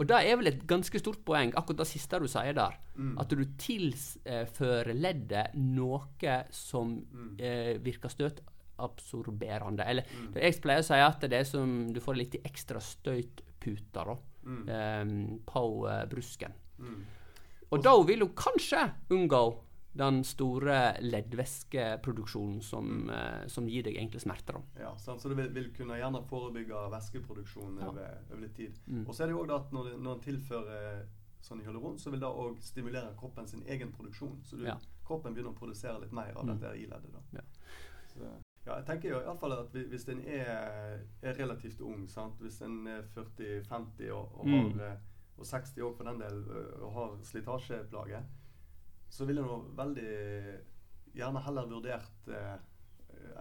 Og 0.00 0.08
det 0.08 0.20
er 0.24 0.38
vel 0.40 0.48
et 0.48 0.62
ganske 0.68 0.98
stort 0.98 1.20
poeng, 1.26 1.52
akkurat 1.58 1.82
det 1.82 1.88
siste 1.90 2.20
du 2.22 2.26
sier 2.30 2.56
der. 2.56 2.78
Mm. 2.96 3.12
At 3.20 3.34
du 3.36 3.44
tilfører 3.60 4.96
leddet 4.96 5.58
noe 5.58 6.38
som 6.54 6.96
mm. 7.04 7.30
eh, 7.36 7.74
virker 7.84 8.12
støtabsorberende. 8.12 9.84
Eller 9.84 10.08
mm. 10.08 10.32
jeg 10.40 10.60
pleier 10.64 10.84
å 10.84 10.88
si 10.88 11.00
at 11.04 11.28
det 11.28 11.42
er 11.42 11.48
som 11.48 11.92
du 11.92 12.00
får 12.02 12.18
litt 12.18 12.38
ekstra 12.40 12.80
støytputer 12.80 14.14
mm. 14.16 14.62
um, 14.64 15.18
på 15.48 15.66
eh, 15.92 16.06
brusken. 16.08 16.56
Og 17.72 17.84
da 17.84 17.92
vil 18.04 18.20
du 18.20 18.28
kanskje 18.36 18.84
unngå 19.12 19.44
den 19.92 20.22
store 20.24 20.76
leddvæskeproduksjonen 21.04 22.60
som, 22.64 22.86
mm. 22.88 23.08
uh, 23.12 23.48
som, 23.52 23.66
gir 23.68 23.84
deg 23.84 23.98
enkle 24.00 24.20
smerter. 24.20 24.56
Ja, 24.80 24.94
sant? 25.00 25.20
Så 25.20 25.28
du 25.28 25.36
vil, 25.36 25.50
vil, 25.52 25.68
kunne 25.76 25.98
gjerne 26.00 26.22
forebygge 26.28 26.86
væskeproduksjon 26.92 27.80
ja. 27.80 27.88
over, 27.90 28.14
over, 28.30 28.40
litt 28.40 28.54
tid. 28.56 28.78
Mm. 28.86 29.02
Og 29.06 29.14
så 29.14 29.24
er 29.24 29.30
det 29.30 29.36
jo 29.36 29.42
også 29.44 29.58
at 29.58 29.74
når, 29.76 29.90
når 30.00 30.16
en 30.16 30.24
tilfører 30.28 31.02
sånn 31.42 31.60
hyaluron, 31.64 31.98
så 31.98 32.12
vil 32.14 32.22
det 32.22 32.30
òg 32.30 32.60
stimulere 32.62 33.12
kroppen 33.18 33.48
sin 33.50 33.64
egen 33.68 33.92
produksjon. 33.92 34.38
Så 34.46 34.60
du, 34.60 34.64
ja. 34.68 34.78
kroppen 35.04 35.34
begynner 35.34 35.52
å 35.52 35.58
produsere 35.58 35.98
litt 36.04 36.14
mer 36.16 36.32
av 36.36 36.46
mm. 36.46 36.54
dette 36.54 36.72
i 36.78 36.88
leddet. 36.88 37.12
da. 37.12 37.40
Ja. 37.40 37.46
Så, 38.12 38.32
ja, 38.62 38.76
jeg 38.76 38.86
tenker 38.86 39.10
jo 39.10 39.18
i 39.18 39.26
alle 39.26 39.40
fall 39.40 39.56
at 39.56 39.72
hvis 39.74 40.04
en 40.12 40.20
er, 40.22 41.00
er 41.20 41.38
relativt 41.40 41.80
ung, 41.82 42.04
sant? 42.08 42.38
hvis 42.40 42.60
en 42.62 42.84
er 42.86 43.02
40-50 43.16 44.12
og, 44.14 44.36
og, 44.38 44.46
mm. 44.46 44.54
har, 44.54 44.84
eh, 44.86 45.00
og 45.42 45.48
60 45.48 45.82
år 45.86 45.96
for 45.98 46.08
den 46.08 46.20
del 46.22 46.42
og 46.80 46.92
har 46.96 47.16
slitasjeplager, 47.26 48.24
så 49.12 49.26
ville 49.28 49.44
nå 49.44 49.58
veldig 49.76 50.12
gjerne 51.12 51.42
heller 51.44 51.68
vurdert 51.68 52.30
eh, 52.32 52.54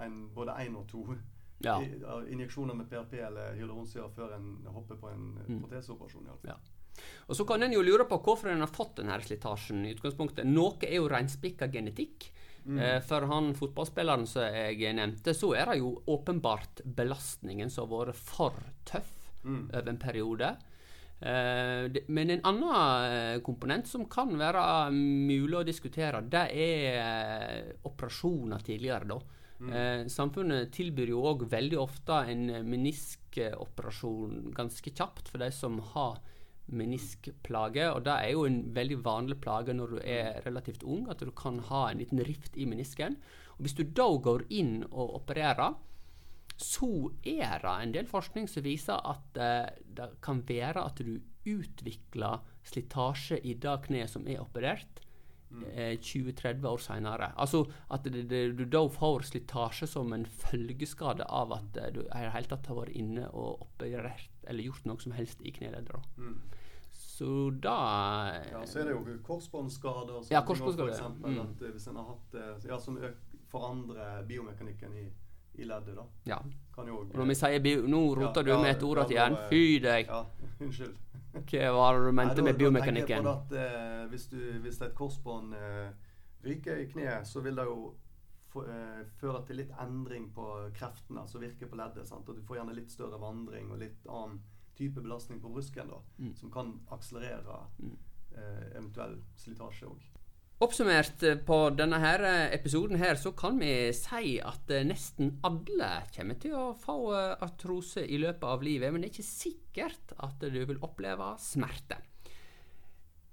en, 0.03 0.25
både 0.35 0.57
én 0.65 0.75
og 0.75 0.87
to 0.91 1.05
ja. 1.67 1.77
injeksjoner 2.27 2.77
med 2.77 2.89
PRP 2.91 3.17
eller 3.29 3.55
hyaluronsyre 3.55 4.09
før 4.15 4.35
en 4.37 4.51
hopper 4.67 4.99
på 4.99 5.11
en 5.11 5.25
mm. 5.39 5.57
proteseoperasjon. 5.63 6.29
Ja. 6.47 6.59
Og 7.31 7.35
Så 7.35 7.45
kan 7.47 7.63
en 7.63 7.73
jo 7.73 7.83
lure 7.85 8.05
på 8.09 8.19
hvorfor 8.19 8.51
en 8.51 8.63
har 8.63 8.71
fått 8.71 8.99
denne 8.99 9.17
slitasjen. 9.23 9.85
i 9.85 9.93
utgangspunktet. 9.95 10.47
Noe 10.47 10.75
er 10.87 10.99
jo 10.99 11.09
reinspikka 11.11 11.71
genetikk. 11.71 12.31
Mm. 12.65 12.77
Eh, 12.77 12.99
for 13.01 13.25
han 13.25 13.53
fotballspilleren 13.57 14.27
som 14.29 14.43
jeg 14.45 14.93
nevnte, 14.97 15.33
så 15.33 15.53
er 15.57 15.71
det 15.71 15.79
jo 15.79 15.95
åpenbart 16.13 16.83
belastningen 16.85 17.71
som 17.73 17.87
har 17.87 18.11
vært 18.11 18.19
for 18.19 18.59
tøff 18.85 19.31
mm. 19.43 19.63
over 19.71 19.89
en 19.89 20.01
periode. 20.01 20.51
Eh, 21.21 22.01
men 22.07 22.33
en 22.33 22.45
annen 22.49 23.11
eh, 23.13 23.41
komponent 23.45 23.85
som 23.87 24.07
kan 24.09 24.31
være 24.39 24.63
mulig 24.95 25.59
å 25.59 25.67
diskutere, 25.67 26.23
det 26.25 26.47
er 26.49 26.97
eh, 26.97 27.75
operasjoner 27.85 28.65
tidligere, 28.65 29.13
da. 29.13 29.21
Mm. 29.61 30.07
Samfunnet 30.09 30.71
tilbyr 30.73 31.11
jo 31.11 31.19
òg 31.29 31.43
veldig 31.51 31.77
ofte 31.77 32.15
en 32.31 32.47
meniskoperasjon 32.65 34.47
ganske 34.57 34.89
kjapt 34.89 35.29
for 35.29 35.37
de 35.43 35.51
som 35.53 35.75
har 35.91 36.15
meniskplage. 36.73 37.85
Og 37.93 38.01
det 38.07 38.15
er 38.15 38.31
jo 38.33 38.47
en 38.47 38.57
veldig 38.73 38.97
vanlig 39.05 39.37
plage 39.43 39.75
når 39.77 39.93
du 39.93 39.99
er 40.01 40.41
relativt 40.47 40.81
ung, 40.81 41.05
at 41.13 41.21
du 41.21 41.29
kan 41.37 41.61
ha 41.69 41.83
en 41.91 42.01
liten 42.01 42.23
rift 42.25 42.57
i 42.57 42.65
menisken. 42.65 43.19
Og 43.59 43.67
Hvis 43.67 43.77
du 43.77 43.83
da 43.85 44.09
går 44.17 44.47
inn 44.49 44.79
og 44.89 45.19
opererer, 45.21 45.77
så 46.61 47.09
er 47.27 47.59
det 47.63 47.71
en 47.83 47.93
del 47.95 48.07
forskning 48.09 48.47
som 48.49 48.63
viser 48.65 49.01
at 49.07 49.37
eh, 49.41 49.69
det 49.97 50.09
kan 50.23 50.43
være 50.47 50.83
at 50.85 51.01
du 51.01 51.15
utvikler 51.49 52.43
slitasje 52.69 53.39
i 53.49 53.55
det 53.57 53.77
kneet 53.87 54.11
som 54.13 54.27
er 54.29 54.41
operert, 54.43 55.01
eh, 55.73 55.97
20-30 55.97 56.67
år 56.69 56.77
seinere. 56.85 57.31
Altså 57.35 57.63
at 57.91 58.05
det, 58.05 58.27
det, 58.29 58.43
du 58.59 58.63
da 58.69 58.83
får 58.93 59.25
slitasje 59.31 59.89
som 59.89 60.13
en 60.13 60.25
følgeskade 60.25 61.25
av 61.25 61.51
at 61.57 61.77
eh, 61.81 61.89
du 61.97 62.01
i 62.03 62.09
det 62.13 62.33
hele 62.35 62.51
tatt 62.53 62.69
har 62.69 62.77
vært 62.83 62.95
inne 63.01 63.25
og 63.33 63.65
operert 63.65 64.29
eller 64.47 64.63
gjort 64.69 64.85
noe 64.89 65.01
som 65.01 65.11
helst 65.17 65.41
i 65.41 65.51
kneleddet. 65.57 66.07
Mm. 66.17 66.37
Så 66.91 67.49
da 67.61 67.75
Ja, 68.51 68.61
så 68.65 68.79
er 68.81 68.87
det 68.89 68.93
jo 68.95 69.17
korsbåndskader 69.25 70.29
Ja, 70.33 70.41
korsbåndskader, 70.45 70.93
For 70.93 70.95
eksempel 70.95 71.35
Mm. 71.35 71.41
at 71.43 71.61
eh, 71.61 71.73
hvis 71.75 71.87
en 71.91 71.95
har 71.99 72.07
hatt 72.13 72.31
det 72.31 72.69
ja, 72.69 72.79
som 72.79 72.97
forandrer 73.51 74.23
biomekanikken 74.29 74.93
i, 74.97 75.09
i 75.55 75.63
leddet, 75.67 75.95
da. 75.95 76.05
Ja. 76.25 76.37
Og 76.77 76.87
når 77.13 77.25
vi 77.27 77.35
sier 77.35 77.59
bio... 77.61 77.81
Nå 77.87 78.01
roter 78.15 78.43
du 78.47 78.53
med 78.57 78.75
et 78.75 78.83
ord 78.83 78.97
ja, 79.03 79.07
igjen. 79.11 79.37
Fy 79.49 79.79
deg! 79.83 80.07
Ja, 80.07 80.21
unnskyld. 80.65 80.95
Hva 81.31 81.71
var 81.75 81.97
det 81.99 82.05
du 82.07 82.11
mente 82.11 82.35
da- 82.35 82.43
med 82.43 82.53
da 82.55 82.59
biomekanikken? 82.59 83.07
tenker 83.07 83.15
jeg 83.15 83.23
på 83.23 83.33
at 83.33 83.51
eh, 83.59 84.05
hvis, 84.11 84.25
du, 84.31 84.39
hvis 84.63 84.81
et 84.81 84.95
korsbånd 84.95 85.53
eh, 85.55 85.91
ryker 86.43 86.81
i 86.83 86.87
kneet, 86.91 87.27
så 87.27 87.41
vil 87.45 87.55
det 87.59 87.65
jo 87.69 87.93
eh, 88.65 89.03
føre 89.19 89.43
til 89.47 89.61
litt 89.61 89.71
endring 89.79 90.29
på 90.35 90.47
kreftene 90.75 91.23
som 91.27 91.41
virker 91.43 91.67
på 91.71 91.79
leddet. 91.79 92.07
Sant? 92.09 92.27
Og 92.31 92.35
du 92.39 92.41
får 92.47 92.59
gjerne 92.61 92.75
litt 92.75 92.91
større 92.91 93.19
vandring 93.21 93.71
og 93.71 93.79
litt 93.83 94.07
annen 94.11 94.41
type 94.75 94.99
belastning 95.03 95.39
på 95.43 95.51
brusken, 95.53 95.91
da, 95.91 95.99
Mm. 96.17 96.33
som 96.35 96.51
kan 96.51 96.73
akselerere 96.91 97.59
Mm. 97.79 97.97
eh, 98.35 98.65
eventuell 98.77 99.17
slitasje 99.37 99.85
òg. 99.87 100.01
Oppsummert 100.61 101.23
eh, 101.25 101.39
på 101.41 101.55
denne 101.73 101.97
her 102.03 102.21
eh, 102.21 102.51
episoden 102.53 102.99
her, 103.01 103.17
så 103.17 103.31
kan 103.33 103.55
vi 103.57 103.89
si 103.97 104.35
at 104.45 104.69
eh, 104.69 104.83
nesten 104.85 105.39
alle 105.47 105.89
kommer 106.13 106.37
til 106.37 106.53
å 106.53 106.65
få 106.77 107.15
artrose 107.17 108.03
i 108.05 108.19
løpet 108.21 108.45
av 108.45 108.61
livet, 108.61 108.93
men 108.93 109.01
det 109.01 109.09
er 109.09 109.15
ikke 109.15 109.25
sikkert 109.25 110.13
at 110.21 110.45
du 110.45 110.59
vil 110.59 110.83
oppleve 110.85 111.31
smerte. 111.41 111.97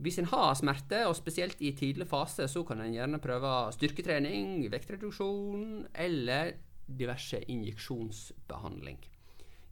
Hvis 0.00 0.16
en 0.22 0.30
har 0.30 0.56
smerte, 0.56 1.02
og 1.04 1.18
spesielt 1.18 1.60
i 1.60 1.74
tidlig 1.76 2.08
fase, 2.08 2.48
så 2.48 2.64
kan 2.64 2.80
en 2.80 2.96
gjerne 2.96 3.20
prøve 3.20 3.52
styrketrening, 3.76 4.64
vektreduksjon 4.72 5.84
eller 5.92 6.54
diverse 6.88 7.42
injeksjonsbehandling. 7.44 9.02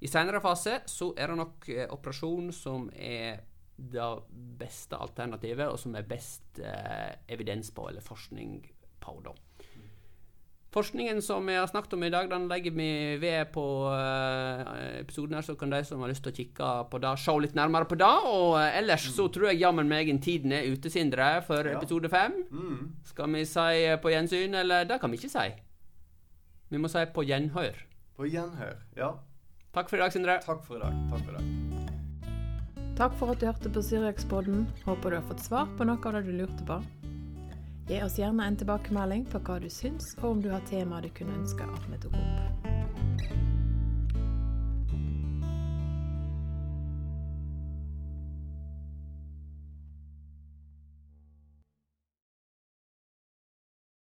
I 0.05 0.13
senere 0.13 0.45
fase 0.45 0.83
så 0.93 1.15
er 1.17 1.33
det 1.33 1.41
nok 1.41 1.71
operasjon 1.95 2.51
som 2.53 2.91
er 2.93 3.47
det 3.77 4.07
beste 4.59 4.97
alternativet, 4.97 5.69
og 5.69 5.79
som 5.79 5.95
er 5.99 6.07
best 6.09 6.61
eh, 6.65 7.13
evidens 7.29 7.71
på, 7.77 7.89
eller 7.91 8.01
forskning 8.05 8.63
på, 9.01 9.19
da. 9.25 9.35
Forskningen 10.77 11.23
som 11.25 11.47
vi 11.49 11.55
har 11.57 11.67
snakket 11.71 11.95
om 11.97 12.03
i 12.05 12.11
dag, 12.13 12.27
den 12.29 12.49
legger 12.51 12.75
vi 12.77 12.89
ved 13.23 13.47
på 13.55 13.63
eh, 13.97 14.99
episoden 15.01 15.39
her, 15.39 15.45
så 15.47 15.55
kan 15.57 15.71
de 15.73 15.79
som 15.89 16.03
har 16.05 16.11
lyst 16.11 16.25
til 16.27 16.33
å 16.35 16.37
kikke 16.37 16.71
på 16.93 17.01
det, 17.01 17.13
se 17.23 17.37
litt 17.41 17.55
nærmere 17.57 17.89
på 17.89 17.97
det. 18.01 18.11
Og 18.29 18.59
eh, 18.61 18.77
ellers 18.83 19.07
så 19.15 19.29
tror 19.33 19.49
jeg 19.53 19.63
jammen 19.63 19.89
meg 19.89 20.11
en 20.13 20.21
tiden 20.21 20.53
er 20.53 20.69
ute, 20.69 20.93
Sindre, 20.93 21.31
for 21.47 21.65
Ja. 21.65 21.79
episode 21.79 22.11
fem. 22.13 22.43
Mm. 22.51 22.83
Skal 23.09 23.33
vi 23.39 23.45
si 23.49 23.69
eh, 23.87 23.97
på 24.03 24.13
gjensyn, 24.13 24.59
eller 24.65 24.85
det 24.91 25.01
kan 25.01 25.11
vi 25.15 25.17
ikke 25.23 25.33
si. 25.33 25.47
Vi 26.69 26.83
må 26.83 26.91
si 26.93 27.07
på 27.15 27.25
gjenhør. 27.25 27.79
På 28.19 28.29
gjenhør. 28.29 28.77
Ja. 28.99 29.15
Takk 29.73 29.89
for 29.89 29.97
i 29.97 30.05
dag, 30.05 30.13
Sindre. 30.13 30.41
Takk 30.45 30.65
for 30.67 30.77
i 30.77 30.85
dag. 30.85 31.01
Takk 31.13 31.25
for 31.25 31.33
i 31.33 31.39
dag. 31.41 31.66
Takk 32.97 33.13
for 33.21 33.29
at 33.29 33.41
du 33.41 33.45
hørte 33.47 33.69
på 33.69 33.83
Syriakspodden. 33.85 34.63
Håper 34.87 35.11
du 35.11 35.17
har 35.19 35.27
fått 35.29 35.43
svar 35.45 35.69
på 35.77 35.85
noe 35.85 36.01
av 36.01 36.17
det 36.17 36.23
du 36.25 36.31
lurte 36.39 36.65
på. 36.65 36.79
Gi 37.91 37.99
oss 38.03 38.17
gjerne 38.17 38.47
en 38.49 38.57
tilbakemelding 38.57 39.27
på 39.29 39.43
hva 39.45 39.59
du 39.61 39.69
syns, 39.69 40.15
og 40.23 40.31
om 40.31 40.41
du 40.41 40.49
har 40.49 40.65
temaer 40.71 41.05
du 41.05 41.13
kunne 41.19 41.37
ønske 41.37 41.69
at 41.77 41.91
vi 41.93 42.01
tok 42.07 42.17
opp. 42.17 43.56